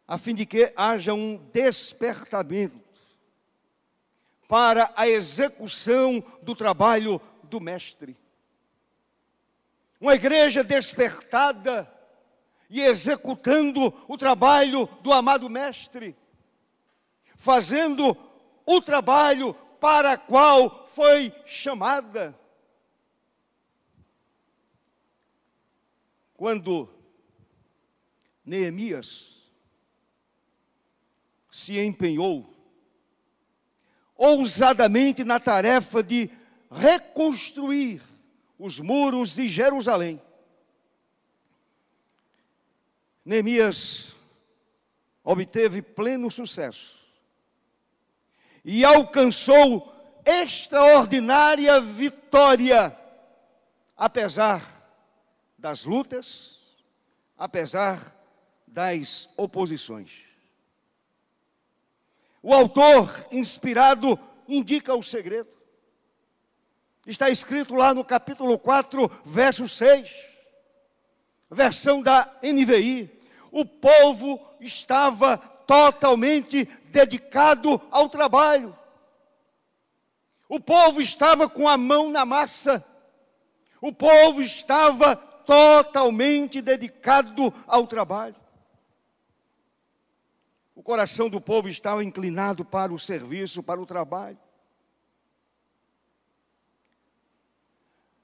a 0.08 0.18
fim 0.18 0.34
de 0.34 0.44
que 0.44 0.74
haja 0.76 1.14
um 1.14 1.38
despertamento 1.54 2.88
para 4.48 4.92
a 4.96 5.08
execução 5.08 6.24
do 6.42 6.56
trabalho 6.56 7.22
do 7.44 7.60
Mestre. 7.60 8.18
Uma 10.02 10.16
igreja 10.16 10.64
despertada 10.64 11.97
e 12.70 12.82
executando 12.82 13.94
o 14.08 14.18
trabalho 14.18 14.88
do 15.02 15.14
amado 15.14 15.50
Mestre, 15.50 16.16
fazendo 17.36 18.18
o 18.66 18.82
trabalho 18.82 19.54
para 19.80 20.18
qual 20.18 20.86
foi 20.88 21.34
chamada. 21.46 22.38
Quando 26.36 26.90
Neemias 28.46 29.44
se 31.50 31.80
empenhou 31.80 32.54
ousadamente 34.16 35.24
na 35.24 35.40
tarefa 35.40 36.04
de 36.04 36.30
reconstruir 36.72 38.02
os 38.60 38.80
muros 38.80 39.36
de 39.36 39.48
Jerusalém, 39.48 40.22
Neemias 43.28 44.16
obteve 45.22 45.82
pleno 45.82 46.32
sucesso 46.32 46.98
e 48.64 48.86
alcançou 48.86 49.94
extraordinária 50.26 51.82
vitória, 51.82 52.98
apesar 53.98 54.64
das 55.58 55.84
lutas, 55.84 56.62
apesar 57.38 58.16
das 58.66 59.28
oposições. 59.36 60.24
O 62.42 62.54
autor 62.54 63.28
inspirado 63.30 64.18
indica 64.48 64.96
o 64.96 65.04
segredo. 65.04 65.50
Está 67.06 67.30
escrito 67.30 67.76
lá 67.76 67.94
no 67.94 68.06
capítulo 68.06 68.58
4, 68.58 69.12
verso 69.26 69.68
6, 69.68 70.10
versão 71.52 72.02
da 72.02 72.34
NVI 72.42 73.17
o 73.52 73.66
povo 73.66 74.40
estava 74.60 75.38
totalmente 75.38 76.66
dedicado 76.90 77.82
ao 77.92 78.08
trabalho. 78.10 78.78
O 80.50 80.60
povo 80.60 81.02
estava 81.02 81.50
com 81.50 81.68
a 81.68 81.78
mão 81.78 82.10
na 82.10 82.26
massa. 82.26 82.86
O 83.82 83.92
povo 83.92 84.42
estava 84.42 85.16
totalmente 85.16 86.62
dedicado 86.62 87.54
ao 87.66 87.86
trabalho. 87.86 88.36
O 90.74 90.84
coração 90.84 91.30
do 91.30 91.42
povo 91.42 91.68
estava 91.68 92.04
inclinado 92.04 92.64
para 92.64 92.94
o 92.94 93.00
serviço, 93.00 93.64
para 93.64 93.82
o 93.82 93.86
trabalho. 93.86 94.38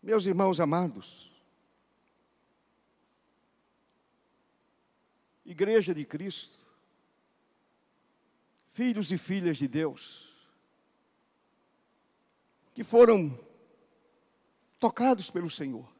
Meus 0.01 0.25
irmãos 0.25 0.59
amados, 0.59 1.32
Igreja 5.53 5.93
de 5.93 6.03
Cristo, 6.03 6.57
filhos 8.69 9.11
e 9.11 9.17
filhas 9.17 9.57
de 9.57 9.67
Deus, 9.67 10.29
que 12.73 12.83
foram 12.83 13.39
tocados 14.79 15.31
pelo 15.31 15.49
Senhor. 15.49 15.93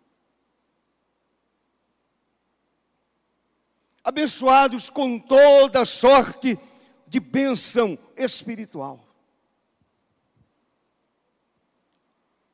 abençoados 4.03 4.89
com 4.89 5.17
toda 5.17 5.85
sorte 5.85 6.59
de 7.07 7.19
bênção 7.19 7.97
espiritual. 8.17 9.07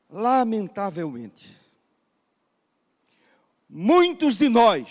Lamentavelmente, 0.09 1.57
muitos 3.67 4.37
de 4.37 4.49
nós, 4.49 4.89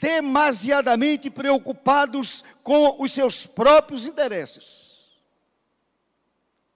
demasiadamente 0.00 1.30
preocupados 1.30 2.44
com 2.62 3.02
os 3.02 3.12
seus 3.12 3.46
próprios 3.46 4.06
interesses, 4.06 5.18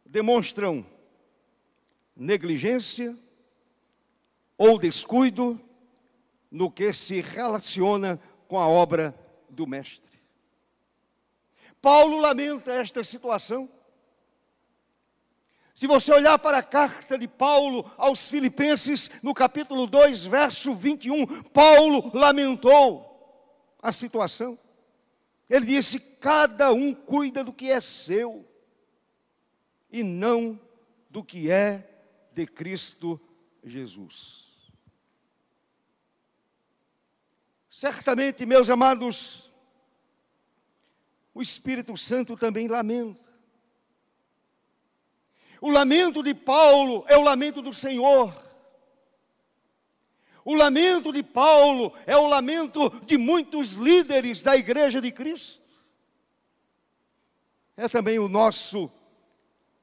demonstram 0.04 0.84
negligência 2.16 3.16
ou 4.56 4.78
descuido 4.78 5.60
no 6.50 6.70
que 6.70 6.92
se 6.92 7.20
relaciona 7.20 8.20
com 8.46 8.58
a 8.58 8.68
obra 8.68 9.18
do 9.48 9.66
Mestre. 9.66 10.20
Paulo 11.80 12.18
lamenta 12.18 12.72
esta 12.72 13.02
situação. 13.02 13.68
Se 15.74 15.86
você 15.86 16.12
olhar 16.12 16.38
para 16.38 16.58
a 16.58 16.62
carta 16.62 17.18
de 17.18 17.26
Paulo 17.26 17.90
aos 17.96 18.28
Filipenses, 18.28 19.10
no 19.22 19.34
capítulo 19.34 19.86
2, 19.86 20.26
verso 20.26 20.74
21, 20.74 21.26
Paulo 21.44 22.10
lamentou 22.14 23.11
a 23.82 23.90
situação. 23.90 24.58
Ele 25.50 25.66
disse: 25.66 25.98
Cada 25.98 26.72
um 26.72 26.94
cuida 26.94 27.42
do 27.42 27.52
que 27.52 27.70
é 27.70 27.80
seu, 27.80 28.48
e 29.90 30.02
não 30.02 30.58
do 31.10 31.22
que 31.22 31.50
é 31.50 31.88
de 32.32 32.46
Cristo 32.46 33.20
Jesus. 33.62 34.52
Certamente, 37.68 38.46
meus 38.46 38.70
amados, 38.70 39.50
o 41.34 41.42
Espírito 41.42 41.96
Santo 41.96 42.36
também 42.36 42.68
lamenta. 42.68 43.32
O 45.60 45.70
lamento 45.70 46.22
de 46.22 46.34
Paulo 46.34 47.04
é 47.08 47.16
o 47.16 47.22
lamento 47.22 47.62
do 47.62 47.72
Senhor. 47.72 48.51
O 50.44 50.54
lamento 50.54 51.12
de 51.12 51.22
Paulo 51.22 51.92
é 52.06 52.16
o 52.16 52.26
lamento 52.26 52.90
de 53.04 53.16
muitos 53.16 53.72
líderes 53.72 54.42
da 54.42 54.56
Igreja 54.56 55.00
de 55.00 55.10
Cristo. 55.12 55.62
É 57.76 57.88
também 57.88 58.18
o 58.18 58.28
nosso 58.28 58.90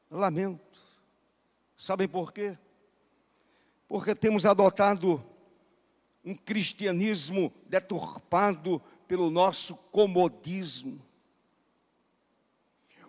lamento. 0.10 0.80
Sabem 1.78 2.08
por 2.08 2.34
quê? 2.34 2.58
Porque 3.88 4.14
temos 4.14 4.46
adotado 4.46 5.24
um 6.24 6.36
cristianismo 6.36 7.54
deturpado 7.68 8.82
pelo 9.08 9.30
nosso 9.32 9.76
comodismo 9.92 11.10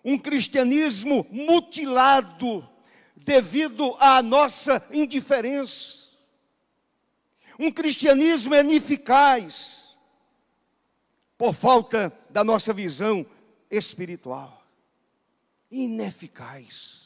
um 0.05 0.19
cristianismo 0.19 1.27
mutilado 1.31 2.67
devido 3.17 3.95
à 3.99 4.23
nossa 4.23 4.83
indiferença, 4.91 6.10
um 7.67 7.71
cristianismo 7.71 8.55
ineficaz 8.55 9.97
por 11.37 11.55
falta 11.55 12.13
da 12.29 12.43
nossa 12.43 12.73
visão 12.73 13.25
espiritual, 13.71 14.63
ineficaz. 15.71 16.99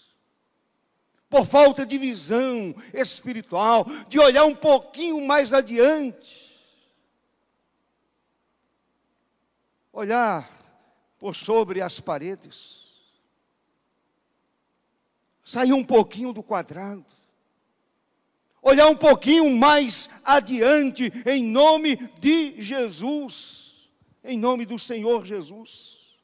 Por 1.28 1.44
falta 1.46 1.84
de 1.84 1.98
visão 1.98 2.74
espiritual, 2.92 3.84
de 4.08 4.18
olhar 4.20 4.44
um 4.44 4.54
pouquinho 4.54 5.20
mais 5.26 5.52
adiante. 5.52 6.54
Olhar 9.92 10.48
por 11.18 11.34
sobre 11.34 11.80
as 11.80 11.98
paredes 11.98 12.84
sair 15.44 15.72
um 15.72 15.84
pouquinho 15.84 16.32
do 16.32 16.42
quadrado, 16.42 17.04
olhar 18.64 18.88
um 18.88 18.96
pouquinho 18.96 19.50
mais 19.50 20.08
adiante, 20.24 21.12
em 21.26 21.44
nome 21.44 21.96
de 22.18 22.60
Jesus, 22.60 23.90
em 24.24 24.38
nome 24.38 24.64
do 24.64 24.78
Senhor 24.78 25.26
Jesus. 25.26 26.16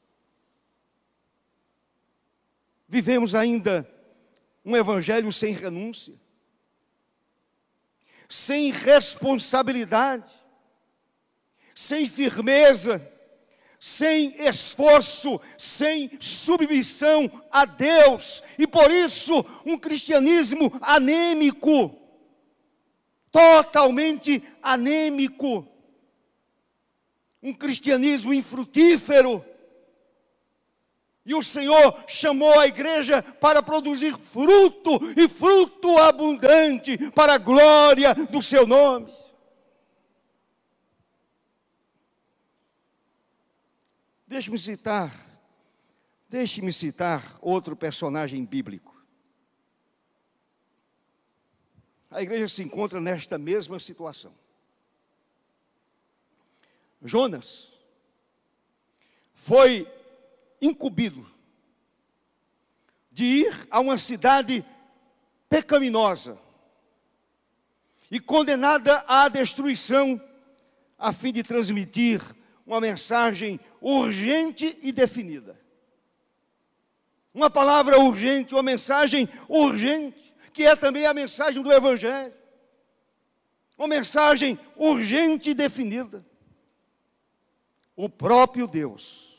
Vivemos 2.87 3.35
ainda 3.35 3.87
um 4.65 4.75
evangelho 4.75 5.31
sem 5.31 5.53
renúncia, 5.53 6.15
sem 8.27 8.71
responsabilidade, 8.71 10.31
sem 11.75 12.09
firmeza, 12.09 13.07
sem 13.79 14.33
esforço, 14.47 15.39
sem 15.57 16.11
submissão 16.19 17.31
a 17.51 17.65
Deus, 17.65 18.43
e 18.57 18.65
por 18.65 18.89
isso 18.91 19.45
um 19.65 19.77
cristianismo 19.77 20.71
anêmico, 20.81 22.00
totalmente 23.31 24.43
anêmico, 24.61 25.67
um 27.41 27.53
cristianismo 27.53 28.33
infrutífero. 28.33 29.43
E 31.25 31.35
o 31.35 31.41
Senhor 31.41 32.03
chamou 32.07 32.59
a 32.59 32.67
igreja 32.67 33.21
para 33.21 33.61
produzir 33.61 34.17
fruto, 34.17 34.99
e 35.15 35.27
fruto 35.27 35.97
abundante, 35.97 36.97
para 37.11 37.35
a 37.35 37.37
glória 37.37 38.13
do 38.13 38.41
seu 38.41 38.65
nome. 38.65 39.11
Deixe-me 44.27 44.57
citar, 44.57 45.13
deixe-me 46.29 46.71
citar 46.71 47.37
outro 47.41 47.75
personagem 47.75 48.43
bíblico. 48.45 48.90
A 52.11 52.21
igreja 52.21 52.49
se 52.49 52.61
encontra 52.61 52.99
nesta 52.99 53.37
mesma 53.37 53.79
situação. 53.79 54.33
Jonas 57.01 57.71
foi 59.33 59.87
incumbido 60.61 61.25
de 63.11 63.23
ir 63.23 63.67
a 63.71 63.79
uma 63.79 63.97
cidade 63.97 64.63
pecaminosa 65.49 66.37
e 68.11 68.19
condenada 68.19 69.03
à 69.07 69.29
destruição, 69.29 70.21
a 70.99 71.13
fim 71.13 71.31
de 71.31 71.43
transmitir 71.43 72.21
uma 72.67 72.81
mensagem 72.81 73.59
urgente 73.79 74.77
e 74.83 74.91
definida. 74.91 75.59
Uma 77.33 77.49
palavra 77.49 77.97
urgente, 77.99 78.53
uma 78.53 78.61
mensagem 78.61 79.27
urgente, 79.47 80.30
que 80.53 80.65
é 80.65 80.75
também 80.75 81.05
a 81.05 81.13
mensagem 81.13 81.61
do 81.61 81.71
Evangelho. 81.71 82.33
Uma 83.77 83.87
mensagem 83.87 84.59
urgente 84.75 85.51
e 85.51 85.53
definida. 85.53 86.25
O 87.95 88.09
próprio 88.09 88.67
Deus 88.67 89.31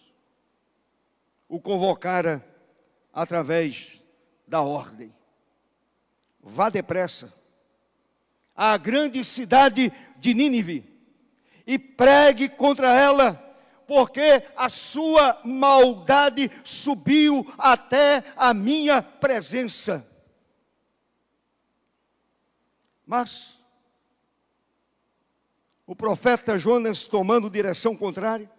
o 1.53 1.61
convocara 1.61 2.42
através 3.12 4.01
da 4.48 4.62
ordem. 4.62 5.14
Vá 6.42 6.70
depressa 6.70 7.31
à 8.57 8.75
grande 8.79 9.22
cidade 9.22 9.92
de 10.16 10.33
Nínive 10.33 10.83
e 11.66 11.79
pregue 11.79 12.48
contra 12.48 12.88
ela, 12.98 13.35
porque 13.87 14.42
a 14.57 14.70
sua 14.70 15.42
maldade 15.44 16.51
subiu 16.64 17.46
até 17.59 18.25
a 18.35 18.55
minha 18.55 19.03
presença. 19.03 20.11
Mas 23.12 23.61
o 25.87 25.94
profeta 25.94 26.59
Jonas, 26.59 27.05
tomando 27.07 27.51
direção 27.51 27.94
contrária, 27.94 28.51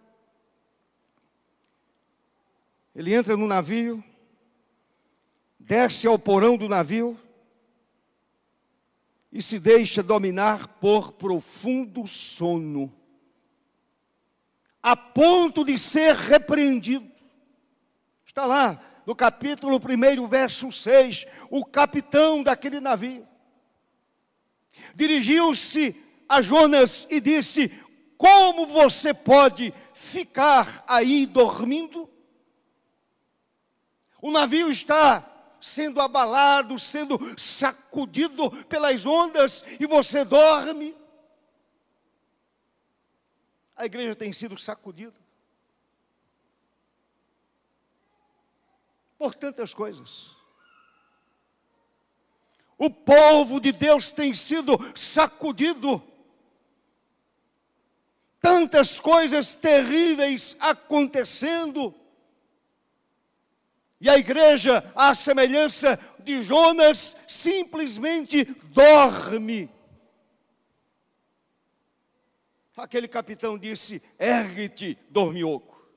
ele 2.94 3.12
entra 3.12 3.36
no 3.36 3.48
navio, 3.48 4.00
desce 5.58 6.06
ao 6.06 6.16
porão 6.16 6.56
do 6.56 6.68
navio 6.68 7.18
e 9.32 9.42
se 9.42 9.58
deixa 9.58 10.04
dominar 10.04 10.68
por 10.78 11.14
profundo 11.14 12.06
sono, 12.06 12.94
a 14.80 14.96
ponto 14.96 15.64
de 15.64 15.76
ser 15.76 16.14
repreendido. 16.14 17.10
Está 18.24 18.46
lá 18.46 18.80
no 19.04 19.16
capítulo 19.16 19.78
1, 19.78 20.28
verso 20.28 20.70
6, 20.70 21.26
o 21.50 21.64
capitão 21.64 22.40
daquele 22.40 22.78
navio 22.78 23.33
dirigiu-se 24.94 25.94
a 26.28 26.40
Jonas 26.42 27.06
e 27.10 27.20
disse: 27.20 27.68
Como 28.16 28.66
você 28.66 29.12
pode 29.14 29.72
ficar 29.92 30.84
aí 30.86 31.26
dormindo? 31.26 32.10
O 34.20 34.30
navio 34.30 34.70
está 34.70 35.30
sendo 35.60 36.00
abalado, 36.00 36.78
sendo 36.78 37.18
sacudido 37.38 38.50
pelas 38.66 39.06
ondas, 39.06 39.64
e 39.78 39.86
você 39.86 40.24
dorme. 40.24 40.94
a 43.76 43.86
igreja 43.86 44.14
tem 44.14 44.32
sido 44.32 44.56
sacudida 44.56 45.18
por 49.18 49.34
tantas 49.34 49.72
coisas. 49.72 50.36
O 52.84 52.90
povo 52.90 53.58
de 53.60 53.72
Deus 53.72 54.12
tem 54.12 54.34
sido 54.34 54.78
sacudido. 54.94 56.02
Tantas 58.38 59.00
coisas 59.00 59.54
terríveis 59.54 60.54
acontecendo. 60.60 61.94
E 63.98 64.10
a 64.10 64.18
igreja, 64.18 64.84
à 64.94 65.14
semelhança 65.14 65.98
de 66.18 66.42
Jonas, 66.42 67.16
simplesmente 67.26 68.44
dorme. 68.64 69.70
Aquele 72.76 73.08
capitão 73.08 73.56
disse: 73.56 74.02
Ergue-te, 74.18 74.98
dormioco. 75.08 75.88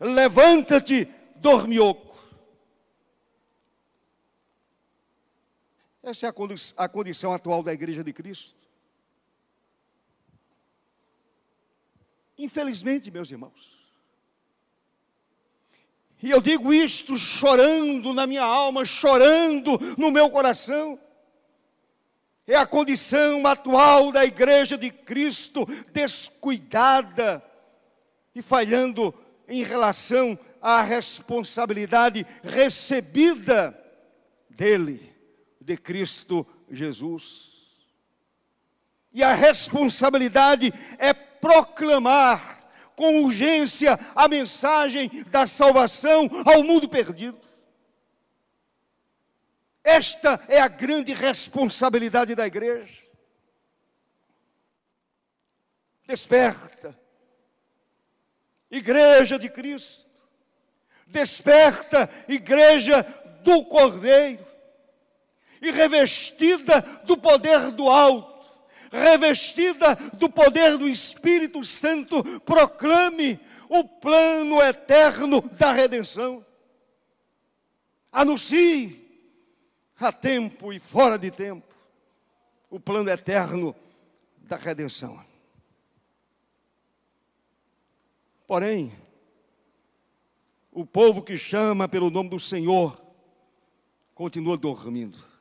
Levanta-te, 0.00 1.08
dormioco. 1.36 2.13
Essa 6.04 6.26
é 6.26 6.28
a, 6.28 6.32
condi 6.34 6.54
a 6.76 6.86
condição 6.86 7.32
atual 7.32 7.62
da 7.62 7.72
igreja 7.72 8.04
de 8.04 8.12
Cristo. 8.12 8.54
Infelizmente, 12.36 13.10
meus 13.10 13.30
irmãos. 13.30 13.74
E 16.22 16.30
eu 16.30 16.42
digo 16.42 16.74
isto 16.74 17.16
chorando 17.16 18.12
na 18.12 18.26
minha 18.26 18.42
alma, 18.42 18.84
chorando 18.84 19.78
no 19.96 20.10
meu 20.10 20.28
coração. 20.30 21.00
É 22.46 22.54
a 22.54 22.66
condição 22.66 23.46
atual 23.46 24.12
da 24.12 24.26
igreja 24.26 24.76
de 24.76 24.90
Cristo, 24.90 25.64
descuidada 25.90 27.42
e 28.34 28.42
falhando 28.42 29.14
em 29.48 29.62
relação 29.62 30.38
à 30.60 30.82
responsabilidade 30.82 32.26
recebida 32.42 33.74
dele 34.50 35.13
de 35.64 35.78
Cristo 35.78 36.46
Jesus. 36.70 37.64
E 39.12 39.22
a 39.22 39.32
responsabilidade 39.32 40.72
é 40.98 41.12
proclamar 41.14 42.68
com 42.94 43.24
urgência 43.24 43.98
a 44.14 44.28
mensagem 44.28 45.24
da 45.24 45.46
salvação 45.46 46.28
ao 46.44 46.62
mundo 46.62 46.88
perdido. 46.88 47.40
Esta 49.82 50.42
é 50.48 50.60
a 50.60 50.68
grande 50.68 51.12
responsabilidade 51.12 52.34
da 52.34 52.46
igreja. 52.46 53.02
Desperta, 56.06 56.98
Igreja 58.70 59.38
de 59.38 59.48
Cristo, 59.48 60.04
desperta, 61.06 62.10
Igreja 62.28 63.02
do 63.42 63.64
Cordeiro 63.64 64.53
e 65.64 65.70
revestida 65.70 66.82
do 67.04 67.16
poder 67.16 67.70
do 67.72 67.88
alto, 67.88 68.52
revestida 68.92 69.96
do 70.12 70.28
poder 70.28 70.76
do 70.76 70.86
Espírito 70.86 71.64
Santo, 71.64 72.22
proclame 72.40 73.40
o 73.68 73.82
plano 73.82 74.60
eterno 74.60 75.40
da 75.40 75.72
redenção. 75.72 76.44
Anuncie 78.12 79.02
a 79.98 80.12
tempo 80.12 80.72
e 80.72 80.78
fora 80.78 81.18
de 81.18 81.30
tempo 81.30 81.74
o 82.68 82.78
plano 82.78 83.08
eterno 83.08 83.74
da 84.36 84.56
redenção. 84.56 85.24
Porém, 88.46 88.92
o 90.70 90.84
povo 90.84 91.22
que 91.22 91.38
chama 91.38 91.88
pelo 91.88 92.10
nome 92.10 92.28
do 92.28 92.38
Senhor 92.38 93.00
continua 94.14 94.56
dormindo. 94.56 95.33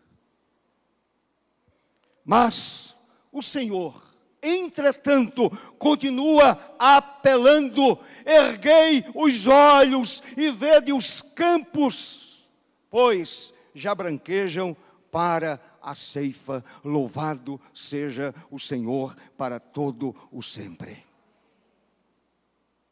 Mas 2.26 2.96
o 3.32 3.42
Senhor, 3.42 4.02
entretanto, 4.42 5.50
continua 5.78 6.76
apelando: 6.80 8.00
erguei 8.26 9.06
os 9.14 9.48
olhos 9.48 10.24
e 10.38 10.50
vede 10.52 10.94
os 10.94 11.22
campos, 11.22 12.48
pois 12.90 13.54
já 13.74 13.94
branquejam 13.94 14.76
para 15.12 15.60
a 15.82 15.94
ceifa. 15.94 16.64
Louvado 16.84 17.60
seja 17.74 18.34
o 18.50 18.60
Senhor 18.60 19.16
para 19.38 19.60
todo 19.60 20.16
o 20.32 20.42
sempre. 20.42 21.04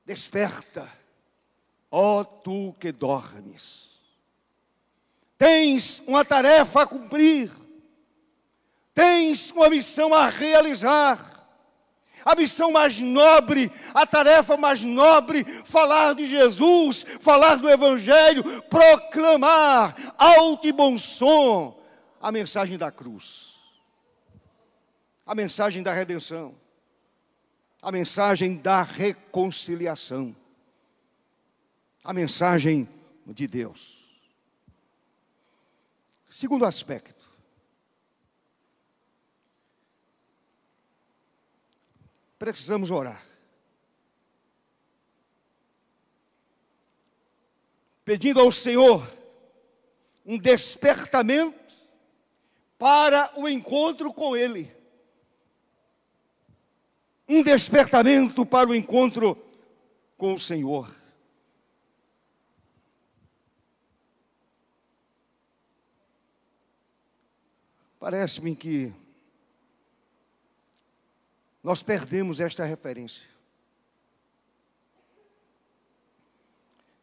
Desperta, 0.06 0.92
ó 1.90 2.24
tu 2.24 2.76
que 2.80 2.92
dormes. 2.92 3.90
Tens 5.38 6.04
uma 6.06 6.24
tarefa 6.26 6.84
a 6.84 6.88
cumprir 6.88 7.52
tens 9.02 9.50
uma 9.50 9.68
missão 9.68 10.14
a 10.14 10.28
realizar. 10.28 11.30
A 12.24 12.36
missão 12.36 12.72
mais 12.72 13.00
nobre, 13.00 13.72
a 13.96 14.06
tarefa 14.06 14.56
mais 14.56 14.84
nobre, 14.84 15.44
falar 15.66 16.14
de 16.14 16.28
Jesus, 16.28 17.04
falar 17.20 17.56
do 17.56 17.68
Evangelho, 17.68 18.44
proclamar 18.64 19.96
alto 20.20 20.68
e 20.68 20.72
bom 20.72 21.00
som 21.00 21.82
a 22.22 22.32
mensagem 22.32 22.78
da 22.78 22.92
cruz, 22.92 23.56
a 25.26 25.34
mensagem 25.34 25.82
da 25.82 25.92
redenção, 25.92 26.56
a 27.82 27.92
mensagem 27.92 28.58
da 28.58 28.84
reconciliação, 28.84 30.36
a 32.04 32.14
mensagem 32.14 32.88
de 33.26 33.48
Deus. 33.48 34.00
Segundo 36.30 36.66
aspecto, 36.66 37.31
precisamos 42.42 42.90
orar. 42.90 43.24
Pedindo 48.04 48.40
ao 48.40 48.52
Senhor 48.52 49.08
um 50.26 50.40
despertamento 50.40 51.56
para 52.80 53.32
o 53.40 53.48
encontro 53.48 54.12
com 54.12 54.36
Ele. 54.36 54.76
Um 57.30 57.44
despertamento 57.44 58.44
para 58.44 58.72
o 58.72 58.74
encontro 58.74 59.38
com 60.18 60.34
o 60.34 60.40
Senhor. 60.40 60.92
Parece-me 68.00 68.56
que 68.56 68.92
nós 71.64 71.84
perdemos 71.84 72.40
esta 72.40 72.66
referência. 72.66 73.30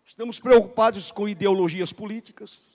Estamos 0.05 0.41
preocupados 0.41 1.11
com 1.13 1.29
ideologias 1.29 1.93
políticas. 1.93 2.69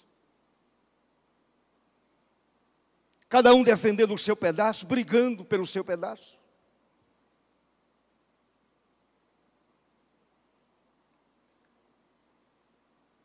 Cada 3.27 3.53
um 3.53 3.63
defendendo 3.63 4.13
o 4.13 4.17
seu 4.17 4.35
pedaço, 4.35 4.85
brigando 4.85 5.43
pelo 5.43 5.65
seu 5.65 5.83
pedaço. 5.83 6.37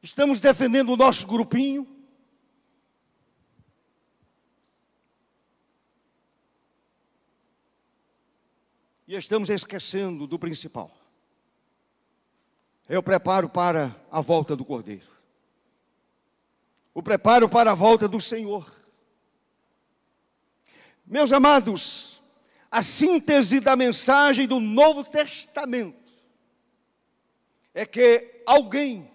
Estamos 0.02 0.40
defendendo 0.40 0.94
o 0.94 0.96
nosso 0.96 1.26
grupinho. 1.26 1.97
E 9.08 9.16
estamos 9.16 9.48
esquecendo 9.48 10.26
do 10.26 10.38
principal. 10.38 10.94
Eu 12.86 13.02
preparo 13.02 13.48
para 13.48 13.96
a 14.10 14.20
volta 14.20 14.54
do 14.54 14.66
Cordeiro. 14.66 15.08
O 16.92 17.02
preparo 17.02 17.48
para 17.48 17.72
a 17.72 17.74
volta 17.74 18.06
do 18.06 18.20
Senhor. 18.20 18.70
Meus 21.06 21.32
amados, 21.32 22.20
a 22.70 22.82
síntese 22.82 23.60
da 23.60 23.74
mensagem 23.74 24.46
do 24.46 24.60
Novo 24.60 25.02
Testamento 25.02 26.12
é 27.72 27.86
que 27.86 28.42
alguém 28.44 29.10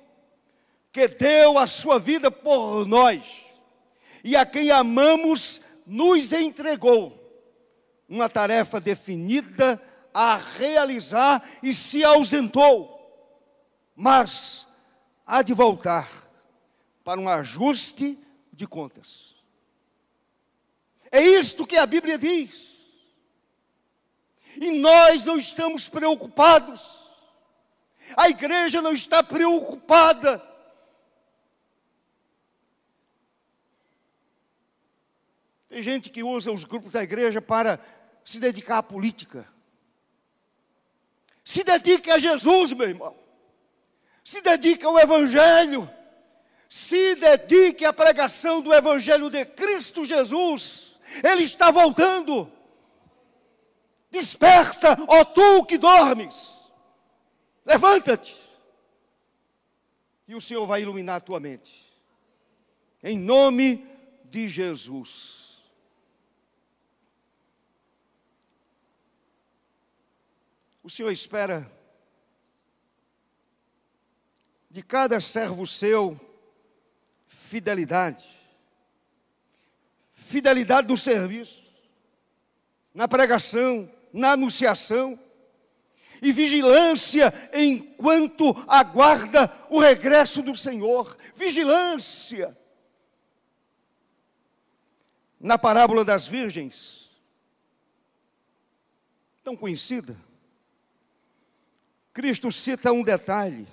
que 0.91 1.07
deu 1.07 1.59
a 1.59 1.67
sua 1.67 1.99
vida 1.99 2.31
por 2.31 2.87
nós 2.87 3.43
e 4.23 4.35
a 4.35 4.43
quem 4.43 4.71
amamos 4.71 5.61
nos 5.85 6.33
entregou 6.33 7.22
uma 8.13 8.29
tarefa 8.29 8.79
definida 8.79 9.81
a 10.13 10.37
realizar 10.37 11.43
e 11.63 11.73
se 11.73 12.03
ausentou, 12.03 12.93
mas 13.95 14.67
há 15.25 15.41
de 15.41 15.51
voltar 15.51 16.07
para 17.03 17.19
um 17.19 17.27
ajuste 17.27 18.19
de 18.51 18.67
contas. 18.67 19.33
É 21.11 21.21
isto 21.21 21.65
que 21.65 21.75
a 21.75 21.87
Bíblia 21.87 22.19
diz. 22.19 22.77
E 24.61 24.69
nós 24.69 25.25
não 25.25 25.37
estamos 25.37 25.89
preocupados. 25.89 27.11
A 28.15 28.29
igreja 28.29 28.79
não 28.79 28.93
está 28.93 29.23
preocupada. 29.23 30.39
Tem 35.67 35.81
gente 35.81 36.11
que 36.11 36.21
usa 36.21 36.51
os 36.51 36.63
grupos 36.63 36.91
da 36.91 37.01
igreja 37.01 37.41
para 37.41 37.79
se 38.23 38.39
dedicar 38.39 38.79
à 38.79 38.83
política. 38.83 39.47
Se 41.43 41.63
dedique 41.63 42.09
a 42.09 42.17
Jesus, 42.17 42.71
meu 42.73 42.87
irmão. 42.87 43.15
Se 44.23 44.41
dedique 44.41 44.85
ao 44.85 44.97
Evangelho. 44.97 45.89
Se 46.69 47.15
dedique 47.15 47.85
à 47.85 47.93
pregação 47.93 48.61
do 48.61 48.73
Evangelho 48.73 49.29
de 49.29 49.45
Cristo 49.45 50.05
Jesus. 50.05 50.99
Ele 51.23 51.43
está 51.43 51.69
voltando. 51.69 52.49
Desperta, 54.09 54.97
ó 55.07 55.25
tu 55.25 55.65
que 55.65 55.77
dormes. 55.77 56.71
Levanta-te. 57.65 58.35
E 60.27 60.35
o 60.35 60.41
Senhor 60.41 60.65
vai 60.65 60.81
iluminar 60.81 61.17
a 61.17 61.21
tua 61.21 61.39
mente. 61.39 61.91
Em 63.03 63.17
nome 63.17 63.85
de 64.25 64.47
Jesus. 64.47 65.42
O 70.83 70.89
Senhor 70.89 71.11
espera 71.11 71.71
de 74.69 74.83
cada 74.83 75.21
servo 75.21 75.65
seu 75.65 76.19
fidelidade. 77.25 78.27
Fidelidade 80.11 80.87
no 80.87 80.97
serviço, 80.97 81.71
na 82.93 83.07
pregação, 83.07 83.89
na 84.11 84.33
anunciação, 84.33 85.17
e 86.21 86.31
vigilância 86.31 87.33
enquanto 87.53 88.53
aguarda 88.67 89.53
o 89.69 89.79
regresso 89.79 90.41
do 90.41 90.55
Senhor. 90.55 91.17
Vigilância. 91.35 92.57
Na 95.39 95.57
parábola 95.57 96.05
das 96.05 96.25
virgens, 96.25 97.11
tão 99.43 99.57
conhecida, 99.57 100.17
Cristo 102.13 102.51
cita 102.51 102.91
um 102.91 103.01
detalhe 103.01 103.67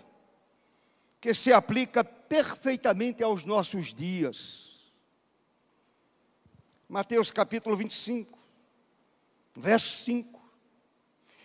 que 1.21 1.35
se 1.35 1.53
aplica 1.53 2.03
perfeitamente 2.03 3.23
aos 3.23 3.45
nossos 3.45 3.93
dias. 3.93 4.91
Mateus 6.89 7.31
capítulo 7.31 7.77
25, 7.77 8.39
verso 9.55 10.05
5. 10.05 10.41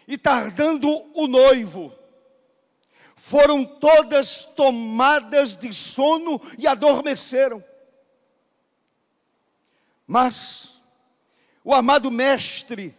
E 0.08 0.18
tardando 0.18 0.89
o 1.14 1.28
noivo, 1.28 1.93
foram 3.16 3.66
todas 3.66 4.46
tomadas 4.46 5.58
de 5.58 5.74
sono 5.74 6.39
e 6.58 6.66
adormeceram. 6.66 7.62
Mas 10.08 10.82
o 11.62 11.74
amado 11.74 12.10
Mestre 12.10 12.96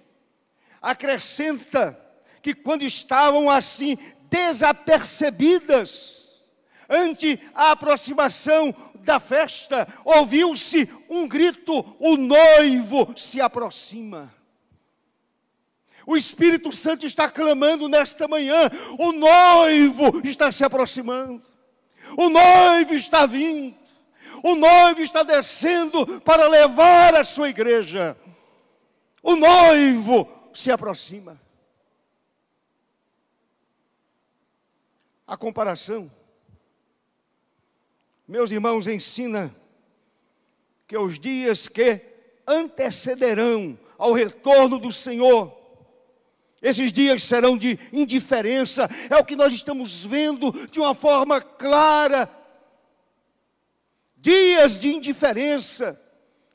acrescenta 0.82 2.05
que 2.47 2.55
quando 2.55 2.82
estavam 2.82 3.51
assim 3.51 3.99
desapercebidas, 4.30 6.28
ante 6.88 7.40
a 7.53 7.72
aproximação 7.72 8.72
da 9.01 9.18
festa, 9.18 9.88
ouviu-se 10.05 10.88
um 11.11 11.26
grito: 11.26 11.84
o 11.99 12.16
noivo 12.16 13.12
se 13.16 13.40
aproxima. 13.40 14.32
O 16.07 16.16
Espírito 16.16 16.70
Santo 16.70 17.05
está 17.05 17.28
clamando 17.28 17.88
nesta 17.88 18.28
manhã: 18.28 18.70
o 18.97 19.11
noivo 19.11 20.20
está 20.22 20.53
se 20.53 20.62
aproximando, 20.62 21.42
o 22.16 22.28
noivo 22.28 22.94
está 22.94 23.26
vindo, 23.26 23.74
o 24.44 24.55
noivo 24.55 25.01
está 25.01 25.24
descendo 25.24 26.20
para 26.20 26.47
levar 26.47 27.12
a 27.16 27.24
sua 27.24 27.49
igreja. 27.49 28.16
O 29.20 29.34
noivo 29.34 30.28
se 30.55 30.70
aproxima. 30.70 31.44
A 35.27 35.37
comparação, 35.37 36.11
meus 38.29 38.51
irmãos, 38.51 38.87
ensina 38.87 39.55
que 40.87 40.97
os 40.97 41.18
dias 41.18 41.66
que 41.66 42.01
antecederão 42.47 43.79
ao 43.99 44.12
retorno 44.12 44.79
do 44.79 44.93
Senhor, 44.93 45.57
esses 46.62 46.93
dias 46.93 47.24
serão 47.24 47.59
de 47.59 47.79
indiferença, 47.93 48.89
é 49.11 49.16
o 49.16 49.24
que 49.24 49.37
nós 49.37 49.53
estamos 49.53 50.05
vendo 50.05 50.53
de 50.68 50.79
uma 50.79 50.95
forma 50.95 51.41
clara. 51.41 52.31
Dias 54.16 54.79
de 54.79 54.95
indiferença 54.95 56.01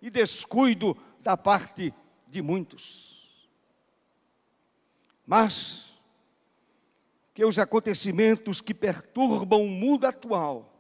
e 0.02 0.10
descuido 0.10 0.98
da 1.20 1.38
parte 1.38 1.94
de 2.28 2.42
muitos. 2.42 3.40
Mas, 5.26 5.91
que 7.42 7.46
os 7.46 7.58
acontecimentos 7.58 8.62
que 8.62 8.72
perturbam 8.72 9.64
o 9.64 9.68
mundo 9.68 10.06
atual, 10.06 10.72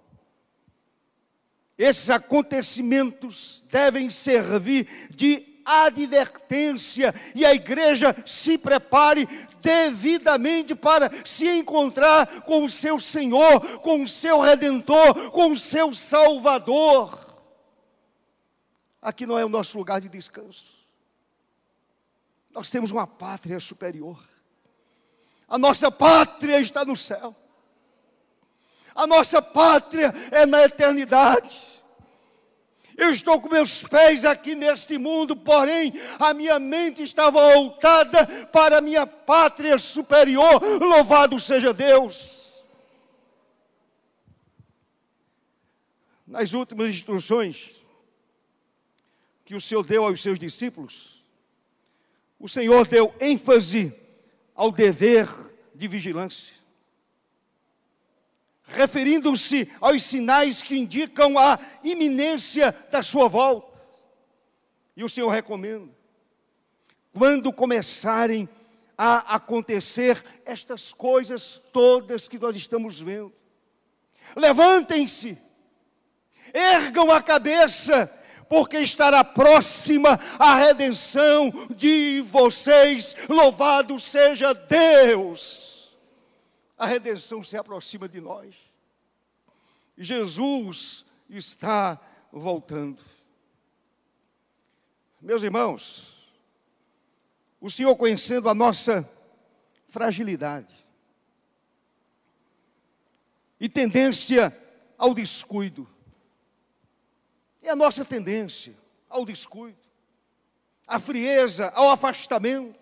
esses 1.75 2.07
acontecimentos 2.11 3.65
devem 3.67 4.11
servir 4.11 5.09
de 5.09 5.59
advertência 5.65 7.15
e 7.33 7.43
a 7.43 7.51
igreja 7.51 8.15
se 8.27 8.59
prepare 8.59 9.27
devidamente 9.59 10.75
para 10.75 11.09
se 11.25 11.49
encontrar 11.49 12.41
com 12.41 12.63
o 12.63 12.69
seu 12.69 12.99
Senhor, 12.99 13.79
com 13.79 14.03
o 14.03 14.07
seu 14.07 14.39
Redentor, 14.39 15.31
com 15.31 15.53
o 15.53 15.57
seu 15.57 15.91
Salvador. 15.95 17.41
Aqui 19.01 19.25
não 19.25 19.39
é 19.39 19.43
o 19.43 19.49
nosso 19.49 19.75
lugar 19.79 19.99
de 19.99 20.07
descanso. 20.07 20.69
Nós 22.51 22.69
temos 22.69 22.91
uma 22.91 23.07
pátria 23.07 23.59
superior. 23.59 24.30
A 25.51 25.57
nossa 25.57 25.91
pátria 25.91 26.61
está 26.61 26.85
no 26.85 26.95
céu. 26.95 27.35
A 28.95 29.05
nossa 29.05 29.41
pátria 29.41 30.13
é 30.31 30.45
na 30.45 30.63
eternidade. 30.63 31.53
Eu 32.95 33.11
estou 33.11 33.41
com 33.41 33.49
meus 33.49 33.83
pés 33.83 34.23
aqui 34.23 34.55
neste 34.55 34.97
mundo, 34.97 35.35
porém 35.35 35.91
a 36.17 36.33
minha 36.33 36.57
mente 36.57 37.03
está 37.03 37.29
voltada 37.29 38.25
para 38.47 38.77
a 38.77 38.81
minha 38.81 39.05
pátria 39.05 39.77
superior. 39.77 40.61
Louvado 40.81 41.37
seja 41.37 41.73
Deus. 41.73 42.63
Nas 46.25 46.53
últimas 46.53 46.91
instruções 46.91 47.71
que 49.43 49.53
o 49.53 49.59
Senhor 49.59 49.83
deu 49.83 50.05
aos 50.05 50.21
seus 50.21 50.39
discípulos, 50.39 51.21
o 52.39 52.47
Senhor 52.47 52.87
deu 52.87 53.13
ênfase 53.19 54.00
ao 54.55 54.71
dever 54.71 55.27
de 55.73 55.87
vigilância, 55.87 56.53
referindo-se 58.63 59.69
aos 59.79 60.03
sinais 60.03 60.61
que 60.61 60.77
indicam 60.77 61.37
a 61.37 61.59
iminência 61.83 62.71
da 62.91 63.01
sua 63.01 63.27
volta. 63.27 63.79
E 64.95 65.03
o 65.03 65.09
Senhor 65.09 65.29
recomenda, 65.29 65.89
quando 67.13 67.51
começarem 67.51 68.47
a 68.97 69.35
acontecer 69.35 70.23
estas 70.45 70.93
coisas 70.93 71.61
todas 71.73 72.27
que 72.27 72.37
nós 72.37 72.55
estamos 72.55 73.01
vendo, 73.01 73.33
levantem-se, 74.35 75.37
ergam 76.53 77.11
a 77.11 77.21
cabeça, 77.21 78.11
porque 78.51 78.79
estará 78.79 79.23
próxima 79.23 80.19
a 80.37 80.55
redenção 80.57 81.49
de 81.73 82.19
vocês. 82.19 83.15
Louvado 83.29 83.97
seja 83.97 84.53
Deus! 84.53 85.95
A 86.77 86.85
redenção 86.85 87.41
se 87.41 87.55
aproxima 87.55 88.09
de 88.09 88.19
nós. 88.19 88.53
Jesus 89.97 91.05
está 91.29 91.97
voltando. 92.29 93.01
Meus 95.21 95.43
irmãos, 95.43 96.03
o 97.61 97.69
Senhor 97.69 97.95
conhecendo 97.95 98.49
a 98.49 98.53
nossa 98.53 99.09
fragilidade 99.87 100.75
e 103.61 103.69
tendência 103.69 104.53
ao 104.97 105.13
descuido, 105.13 105.87
é 107.61 107.69
a 107.69 107.75
nossa 107.75 108.03
tendência 108.03 108.75
ao 109.09 109.25
descuido, 109.25 109.77
à 110.87 110.99
frieza, 110.99 111.69
ao 111.69 111.89
afastamento. 111.89 112.79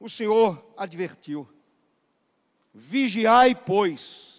O 0.00 0.08
Senhor 0.08 0.72
advertiu: 0.76 1.48
vigiai, 2.74 3.54
pois, 3.54 4.32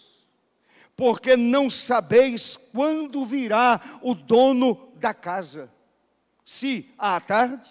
porque 0.96 1.38
não 1.38 1.70
sabeis 1.70 2.58
quando 2.58 3.26
virá 3.26 4.00
o 4.02 4.14
dono 4.14 4.92
da 4.96 5.14
casa, 5.14 5.72
se 6.46 6.94
à 6.98 7.20
tarde, 7.20 7.70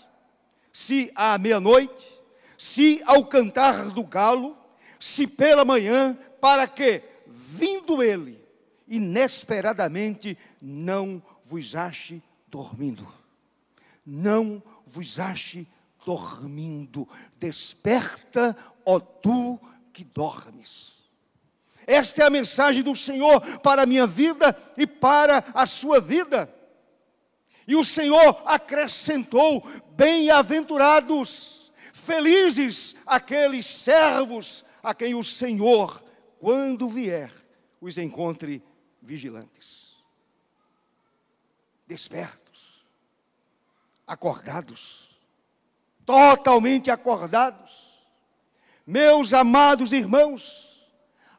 se 0.72 1.12
à 1.14 1.36
meia-noite, 1.36 2.06
se 2.56 3.02
ao 3.04 3.26
cantar 3.26 3.90
do 3.90 4.04
galo, 4.04 4.56
se 4.98 5.26
pela 5.26 5.64
manhã, 5.64 6.16
para 6.40 6.66
que, 6.66 7.02
vindo 7.26 8.02
ele, 8.02 8.41
inesperadamente, 8.88 10.36
não 10.60 11.22
vos 11.44 11.74
ache 11.74 12.22
dormindo. 12.48 13.06
Não 14.04 14.62
vos 14.86 15.18
ache 15.18 15.66
dormindo. 16.04 17.08
Desperta, 17.38 18.56
ó 18.84 18.98
tu 18.98 19.58
que 19.92 20.04
dormes. 20.04 20.92
Esta 21.86 22.22
é 22.22 22.26
a 22.26 22.30
mensagem 22.30 22.82
do 22.82 22.94
Senhor 22.94 23.40
para 23.58 23.82
a 23.82 23.86
minha 23.86 24.06
vida 24.06 24.56
e 24.76 24.86
para 24.86 25.44
a 25.54 25.66
sua 25.66 26.00
vida. 26.00 26.52
E 27.66 27.74
o 27.76 27.84
Senhor 27.84 28.42
acrescentou: 28.46 29.64
bem-aventurados, 29.90 31.72
felizes 31.92 32.94
aqueles 33.06 33.66
servos 33.66 34.64
a 34.82 34.94
quem 34.94 35.14
o 35.14 35.22
Senhor, 35.22 36.02
quando 36.38 36.88
vier, 36.88 37.32
os 37.80 37.98
encontre 37.98 38.62
vigilantes, 39.02 39.96
despertos, 41.86 42.86
acordados, 44.06 45.18
totalmente 46.06 46.90
acordados. 46.90 47.90
Meus 48.86 49.32
amados 49.32 49.92
irmãos, 49.92 50.88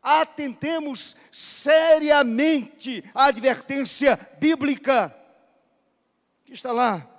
atentemos 0.01 1.15
seriamente 1.31 3.03
à 3.13 3.25
advertência 3.25 4.17
bíblica 4.39 5.15
que 6.45 6.53
está 6.53 6.71
lá 6.71 7.09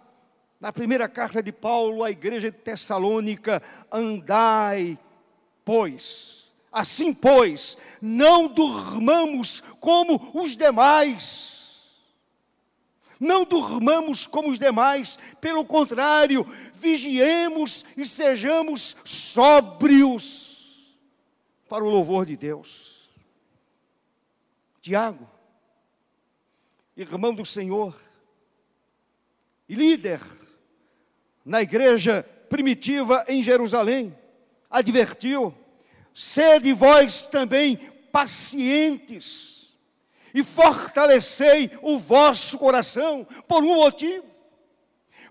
na 0.60 0.72
primeira 0.72 1.08
carta 1.08 1.42
de 1.42 1.52
Paulo 1.52 2.04
à 2.04 2.10
igreja 2.10 2.50
de 2.50 2.58
Tessalônica: 2.58 3.62
andai, 3.90 4.98
pois, 5.64 6.43
assim 6.74 7.14
pois, 7.14 7.78
não 8.02 8.48
durmamos 8.48 9.62
como 9.78 10.32
os 10.34 10.56
demais. 10.56 11.54
Não 13.20 13.44
durmamos 13.44 14.26
como 14.26 14.50
os 14.50 14.58
demais, 14.58 15.16
pelo 15.40 15.64
contrário, 15.64 16.44
vigiemos 16.74 17.84
e 17.96 18.04
sejamos 18.04 18.96
sóbrios 19.04 20.94
para 21.68 21.84
o 21.84 21.88
louvor 21.88 22.26
de 22.26 22.36
Deus. 22.36 23.08
Tiago, 24.80 25.30
irmão 26.96 27.32
do 27.32 27.46
Senhor, 27.46 27.96
e 29.68 29.76
líder 29.76 30.20
na 31.44 31.62
igreja 31.62 32.22
primitiva 32.50 33.24
em 33.28 33.42
Jerusalém, 33.42 34.14
advertiu: 34.68 35.54
sede 36.14 36.72
vós 36.72 37.26
também 37.26 37.76
pacientes 38.12 39.74
e 40.32 40.42
fortalecei 40.42 41.70
o 41.82 41.98
vosso 41.98 42.56
coração 42.58 43.24
por 43.48 43.62
um 43.64 43.74
motivo. 43.74 44.32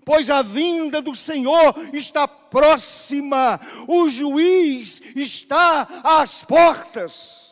Pois 0.04 0.28
a 0.28 0.42
vinda 0.42 1.00
do 1.00 1.16
Senhor 1.16 1.74
está 1.94 2.28
próxima, 2.28 3.58
o 3.88 4.08
juiz 4.10 5.00
está 5.16 5.82
às 6.04 6.44
portas. 6.44 7.42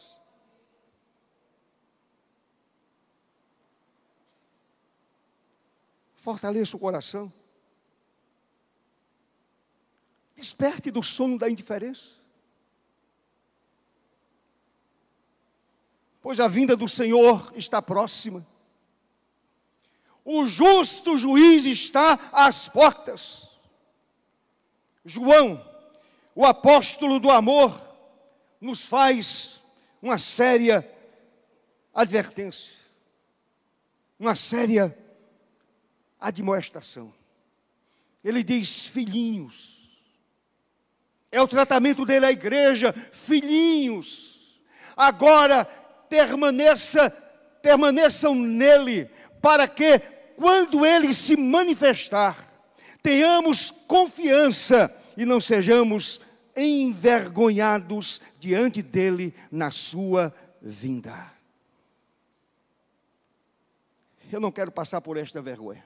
Fortaleça 6.15 6.77
o 6.77 6.81
coração. 6.81 7.33
Desperte 10.37 10.91
do 10.91 11.03
sono 11.03 11.39
da 11.39 11.51
indiferença. 11.51 12.22
Pois 16.23 16.39
a 16.39 16.47
vinda 16.47 16.77
do 16.77 16.89
Senhor 16.89 17.53
está 17.57 17.83
próxima. 17.83 18.47
O 20.25 20.47
justo 20.47 21.19
juiz 21.19 21.67
está 21.67 22.19
às 22.33 22.69
portas. 22.69 23.51
João, 25.05 25.63
o 26.33 26.47
apóstolo 26.47 27.19
do 27.19 27.29
amor, 27.29 27.77
nos 28.61 28.83
faz 28.83 29.61
uma 30.01 30.17
séria 30.17 30.89
advertência, 31.93 32.77
uma 34.17 34.37
séria 34.37 34.97
admoestação. 36.21 37.13
Ele 38.23 38.45
diz: 38.45 38.87
filhinhos. 38.87 39.83
É 41.33 41.41
o 41.41 41.49
tratamento 41.49 42.05
dele 42.05 42.27
à 42.27 42.31
igreja, 42.31 42.93
filhinhos. 43.11 44.61
Agora 44.95 45.67
permaneça, 46.13 47.09
permaneçam 47.63 48.35
nele, 48.35 49.09
para 49.41 49.67
que 49.67 49.99
quando 50.37 50.85
ele 50.85 51.15
se 51.15 51.35
manifestar, 51.39 52.37
tenhamos 53.03 53.71
confiança 53.89 54.95
e 55.17 55.25
não 55.25 55.41
sejamos 55.41 56.21
envergonhados 56.55 58.21
diante 58.39 58.83
dele 58.83 59.35
na 59.51 59.71
sua 59.71 60.35
vinda. 60.61 61.33
Eu 64.31 64.39
não 64.39 64.53
quero 64.53 64.71
passar 64.71 65.01
por 65.01 65.17
esta 65.17 65.41
vergonha. 65.41 65.83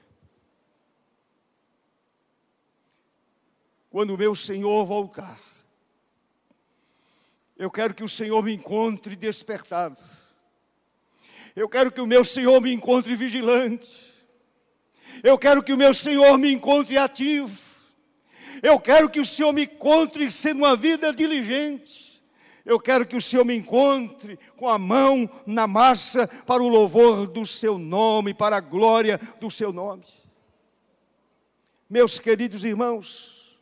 quando 3.89 4.11
o 4.11 4.19
meu 4.19 4.35
Senhor 4.35 4.85
voltar, 4.85 5.41
eu 7.57 7.71
quero 7.71 7.95
que 7.95 8.05
o 8.05 8.09
Senhor 8.09 8.43
me 8.43 8.53
encontre 8.53 9.17
despertado. 9.17 10.05
Eu 11.57 11.71
quero 11.71 11.91
que 11.91 12.03
o 12.03 12.07
meu 12.07 12.23
Senhor 12.23 12.61
me 12.61 12.71
encontre 12.71 13.17
vigilante. 13.17 14.13
Eu 15.23 15.39
quero 15.39 15.63
que 15.63 15.73
o 15.73 15.77
meu 15.77 15.95
Senhor 15.95 16.37
me 16.37 16.53
encontre 16.53 16.99
ativo. 16.99 17.59
Eu 18.63 18.79
quero 18.79 19.09
que 19.09 19.19
o 19.19 19.25
Senhor 19.25 19.55
me 19.55 19.65
encontre 19.65 20.31
sendo 20.31 20.59
uma 20.59 20.77
vida 20.77 21.15
diligente. 21.15 22.23
Eu 22.63 22.79
quero 22.79 23.07
que 23.07 23.17
o 23.17 23.23
Senhor 23.23 23.45
me 23.45 23.57
encontre 23.57 24.39
com 24.55 24.69
a 24.69 24.79
mão 24.79 25.31
na 25.47 25.67
massa 25.67 26.29
para 26.45 26.63
o 26.63 26.69
louvor 26.69 27.27
do 27.27 27.47
seu 27.47 27.79
nome, 27.79 28.35
para 28.35 28.59
a 28.59 28.61
glória 28.61 29.19
do 29.41 29.51
seu 29.51 29.73
nome. 29.73 30.05
Meus 31.89 32.19
queridos 32.19 32.65
irmãos, 32.67 33.59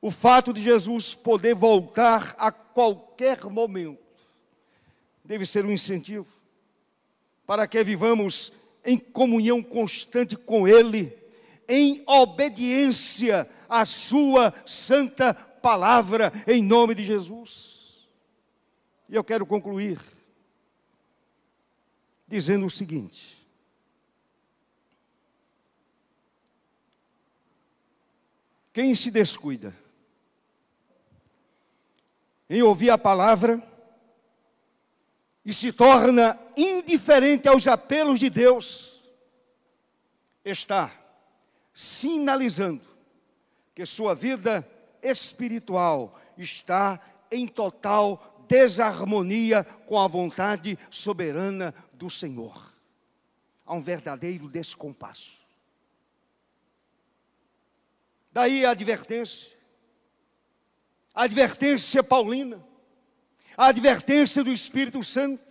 o 0.00 0.12
fato 0.12 0.52
de 0.52 0.62
Jesus 0.62 1.12
poder 1.12 1.56
voltar 1.56 2.36
a 2.38 2.52
qualquer 2.52 3.42
momento 3.46 3.98
deve 5.24 5.44
ser 5.44 5.64
um 5.64 5.72
incentivo 5.72 6.33
para 7.46 7.66
que 7.66 7.82
vivamos 7.84 8.52
em 8.84 8.98
comunhão 8.98 9.62
constante 9.62 10.36
com 10.36 10.66
Ele, 10.68 11.16
em 11.68 12.02
obediência 12.06 13.48
à 13.68 13.84
Sua 13.84 14.52
santa 14.66 15.34
palavra, 15.34 16.32
em 16.46 16.62
nome 16.62 16.94
de 16.94 17.04
Jesus. 17.04 18.08
E 19.08 19.14
eu 19.14 19.24
quero 19.24 19.46
concluir 19.46 19.98
dizendo 22.26 22.66
o 22.66 22.70
seguinte: 22.70 23.46
quem 28.72 28.94
se 28.94 29.10
descuida, 29.10 29.74
em 32.48 32.62
ouvir 32.62 32.90
a 32.90 32.98
palavra 32.98 33.62
e 35.44 35.52
se 35.52 35.72
torna 35.72 36.38
indiferente 36.56 37.48
aos 37.48 37.66
apelos 37.66 38.18
de 38.18 38.30
Deus, 38.30 39.02
está 40.44 40.92
sinalizando 41.72 42.84
que 43.74 43.84
sua 43.84 44.14
vida 44.14 44.66
espiritual 45.02 46.18
está 46.38 47.00
em 47.30 47.46
total 47.46 48.44
desarmonia 48.48 49.64
com 49.86 49.98
a 49.98 50.06
vontade 50.06 50.78
soberana 50.90 51.74
do 51.92 52.08
Senhor. 52.08 52.72
Há 53.66 53.74
um 53.74 53.82
verdadeiro 53.82 54.48
descompasso. 54.48 55.32
Daí 58.32 58.64
a 58.64 58.70
advertência 58.70 59.54
a 61.14 61.22
advertência 61.22 62.02
paulina, 62.02 62.60
a 63.56 63.66
advertência 63.66 64.42
do 64.42 64.52
Espírito 64.52 65.02
Santo: 65.02 65.42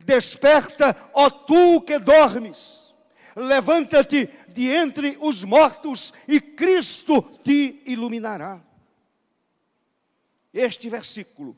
desperta, 0.00 0.96
ó 1.12 1.28
tu 1.30 1.80
que 1.82 1.98
dormes, 1.98 2.92
levanta-te 3.36 4.28
de 4.48 4.68
entre 4.68 5.16
os 5.20 5.44
mortos 5.44 6.12
e 6.26 6.40
Cristo 6.40 7.22
te 7.44 7.82
iluminará. 7.86 8.62
Este 10.52 10.88
versículo, 10.88 11.56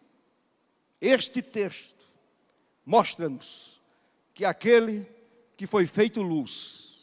este 1.00 1.40
texto, 1.40 2.05
mostra-nos 2.84 3.80
que 4.34 4.44
aquele 4.44 5.07
que 5.57 5.66
foi 5.66 5.86
feito 5.86 6.20
luz, 6.20 7.00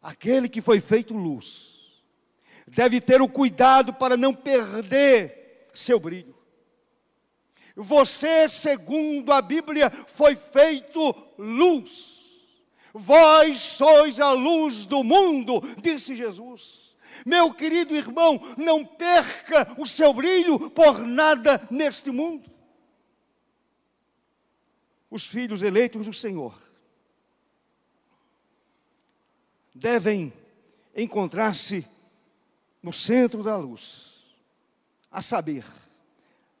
aquele 0.00 0.48
que 0.48 0.60
foi 0.60 0.80
feito 0.80 1.14
luz, 1.14 2.00
deve 2.66 3.00
ter 3.00 3.20
o 3.20 3.28
cuidado 3.28 3.92
para 3.92 4.16
não 4.16 4.32
perder 4.32 5.68
seu 5.74 5.98
brilho. 5.98 6.37
Você, 7.80 8.48
segundo 8.48 9.32
a 9.32 9.40
Bíblia, 9.40 9.88
foi 9.88 10.34
feito 10.34 11.14
luz. 11.38 12.18
Vós 12.92 13.60
sois 13.60 14.18
a 14.18 14.32
luz 14.32 14.84
do 14.84 15.04
mundo, 15.04 15.60
disse 15.80 16.16
Jesus. 16.16 16.96
Meu 17.24 17.54
querido 17.54 17.94
irmão, 17.94 18.40
não 18.56 18.84
perca 18.84 19.74
o 19.78 19.86
seu 19.86 20.12
brilho 20.12 20.70
por 20.70 21.06
nada 21.06 21.66
neste 21.70 22.10
mundo. 22.10 22.50
Os 25.08 25.24
filhos 25.24 25.62
eleitos 25.62 26.04
do 26.04 26.12
Senhor 26.12 26.60
devem 29.72 30.32
encontrar-se 30.96 31.86
no 32.82 32.92
centro 32.92 33.44
da 33.44 33.56
luz, 33.56 34.24
a 35.10 35.22
saber, 35.22 35.64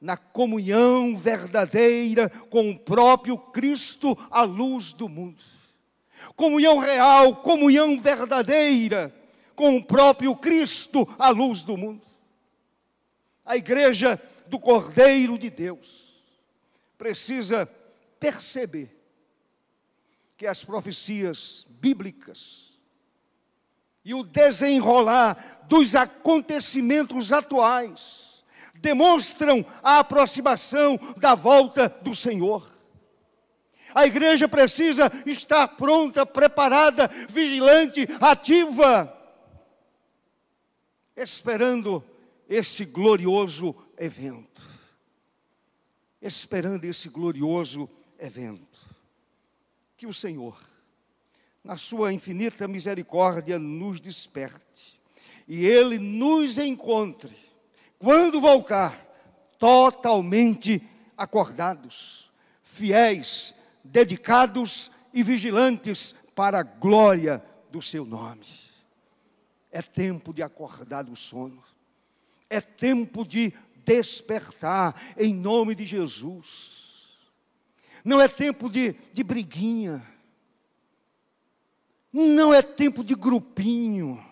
na 0.00 0.16
comunhão 0.16 1.16
verdadeira 1.16 2.28
com 2.28 2.70
o 2.70 2.78
próprio 2.78 3.36
Cristo, 3.36 4.16
a 4.30 4.42
luz 4.42 4.92
do 4.92 5.08
mundo. 5.08 5.42
Comunhão 6.36 6.78
real, 6.78 7.36
comunhão 7.36 8.00
verdadeira 8.00 9.14
com 9.54 9.76
o 9.76 9.84
próprio 9.84 10.36
Cristo, 10.36 11.08
a 11.18 11.30
luz 11.30 11.64
do 11.64 11.76
mundo. 11.76 12.06
A 13.44 13.56
igreja 13.56 14.20
do 14.46 14.58
Cordeiro 14.58 15.38
de 15.38 15.50
Deus 15.50 16.22
precisa 16.96 17.66
perceber 18.20 18.96
que 20.36 20.46
as 20.46 20.64
profecias 20.64 21.66
bíblicas 21.68 22.78
e 24.04 24.14
o 24.14 24.22
desenrolar 24.22 25.66
dos 25.68 25.94
acontecimentos 25.94 27.32
atuais 27.32 28.27
demonstram 28.80 29.64
a 29.82 29.98
aproximação 29.98 30.98
da 31.16 31.34
volta 31.34 31.88
do 31.88 32.14
Senhor. 32.14 32.78
A 33.94 34.06
igreja 34.06 34.46
precisa 34.46 35.10
estar 35.26 35.66
pronta, 35.68 36.26
preparada, 36.26 37.08
vigilante, 37.28 38.06
ativa, 38.20 39.14
esperando 41.16 42.04
esse 42.48 42.84
glorioso 42.84 43.74
evento. 43.96 44.62
Esperando 46.20 46.84
esse 46.84 47.08
glorioso 47.08 47.88
evento. 48.18 48.80
Que 49.96 50.06
o 50.06 50.12
Senhor, 50.12 50.60
na 51.64 51.76
sua 51.76 52.12
infinita 52.12 52.68
misericórdia, 52.68 53.58
nos 53.58 54.00
desperte 54.00 55.00
e 55.46 55.64
Ele 55.66 55.98
nos 55.98 56.58
encontre 56.58 57.47
quando 57.98 58.40
voltar, 58.40 58.96
totalmente 59.58 60.82
acordados, 61.16 62.30
fiéis, 62.62 63.54
dedicados 63.82 64.90
e 65.12 65.22
vigilantes 65.22 66.14
para 66.34 66.60
a 66.60 66.62
glória 66.62 67.44
do 67.70 67.82
seu 67.82 68.04
nome. 68.04 68.46
É 69.70 69.82
tempo 69.82 70.32
de 70.32 70.42
acordar 70.42 71.02
do 71.02 71.16
sono, 71.16 71.62
é 72.48 72.60
tempo 72.60 73.24
de 73.24 73.52
despertar 73.84 74.94
em 75.16 75.34
nome 75.34 75.74
de 75.74 75.84
Jesus. 75.84 76.78
Não 78.04 78.20
é 78.20 78.28
tempo 78.28 78.70
de, 78.70 78.94
de 79.12 79.24
briguinha, 79.24 80.06
não 82.12 82.54
é 82.54 82.62
tempo 82.62 83.02
de 83.02 83.14
grupinho, 83.14 84.24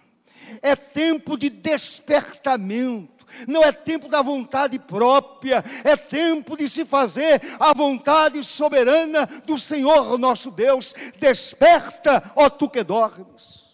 é 0.62 0.76
tempo 0.76 1.36
de 1.36 1.50
despertamento 1.50 3.15
não 3.46 3.62
é 3.62 3.72
tempo 3.72 4.08
da 4.08 4.22
vontade 4.22 4.78
própria, 4.78 5.64
é 5.84 5.96
tempo 5.96 6.56
de 6.56 6.68
se 6.68 6.84
fazer 6.84 7.40
a 7.58 7.72
vontade 7.72 8.42
soberana 8.44 9.26
do 9.44 9.58
Senhor 9.58 10.18
nosso 10.18 10.50
Deus. 10.50 10.94
Desperta, 11.18 12.32
ó 12.34 12.48
tu 12.48 12.68
que 12.68 12.82
dormes. 12.82 13.64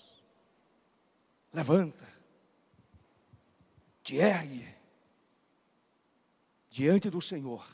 Levanta, 1.53 2.09
te 4.03 4.17
ergue 4.17 4.67
diante 6.71 7.11
do 7.11 7.21
Senhor, 7.21 7.67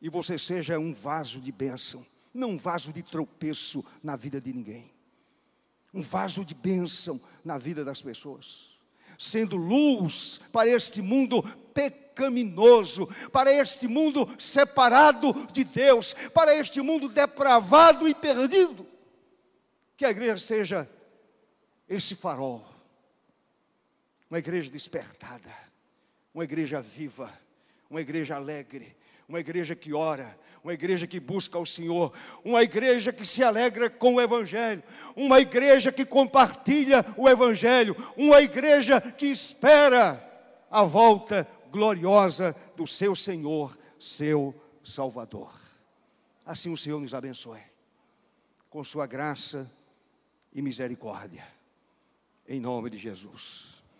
e 0.00 0.10
você 0.10 0.38
seja 0.38 0.78
um 0.78 0.92
vaso 0.92 1.40
de 1.40 1.50
bênção, 1.50 2.04
não 2.34 2.50
um 2.50 2.58
vaso 2.58 2.92
de 2.92 3.02
tropeço 3.02 3.82
na 4.02 4.14
vida 4.14 4.38
de 4.38 4.52
ninguém, 4.52 4.92
um 5.94 6.02
vaso 6.02 6.44
de 6.44 6.54
bênção 6.54 7.18
na 7.42 7.56
vida 7.56 7.82
das 7.82 8.02
pessoas 8.02 8.67
sendo 9.18 9.56
luz 9.56 10.40
para 10.52 10.70
este 10.70 11.02
mundo 11.02 11.42
pecaminoso, 11.74 13.08
para 13.32 13.52
este 13.52 13.88
mundo 13.88 14.28
separado 14.38 15.34
de 15.52 15.64
Deus, 15.64 16.14
para 16.32 16.54
este 16.54 16.80
mundo 16.80 17.08
depravado 17.08 18.08
e 18.08 18.14
perdido. 18.14 18.86
Que 19.96 20.06
a 20.06 20.10
igreja 20.10 20.38
seja 20.38 20.88
esse 21.88 22.14
farol, 22.14 22.64
uma 24.30 24.38
igreja 24.38 24.70
despertada, 24.70 25.52
uma 26.32 26.44
igreja 26.44 26.80
viva, 26.80 27.32
uma 27.90 28.00
igreja 28.00 28.36
alegre, 28.36 28.96
uma 29.28 29.38
igreja 29.38 29.76
que 29.76 29.92
ora, 29.92 30.38
uma 30.64 30.72
igreja 30.72 31.06
que 31.06 31.20
busca 31.20 31.58
o 31.58 31.66
Senhor, 31.66 32.12
uma 32.42 32.62
igreja 32.62 33.12
que 33.12 33.26
se 33.26 33.44
alegra 33.44 33.90
com 33.90 34.14
o 34.14 34.20
Evangelho, 34.20 34.82
uma 35.14 35.38
igreja 35.38 35.92
que 35.92 36.04
compartilha 36.04 37.04
o 37.16 37.28
Evangelho, 37.28 37.94
uma 38.16 38.40
igreja 38.40 39.00
que 39.00 39.26
espera 39.26 40.24
a 40.70 40.82
volta 40.82 41.46
gloriosa 41.70 42.56
do 42.74 42.86
seu 42.86 43.14
Senhor, 43.14 43.78
seu 44.00 44.54
Salvador. 44.82 45.52
Assim 46.44 46.72
o 46.72 46.76
Senhor 46.76 46.98
nos 46.98 47.14
abençoe, 47.14 47.60
com 48.70 48.82
Sua 48.82 49.06
graça 49.06 49.70
e 50.54 50.62
misericórdia, 50.62 51.46
em 52.48 52.58
nome 52.58 52.88
de 52.88 52.96
Jesus. 52.96 53.77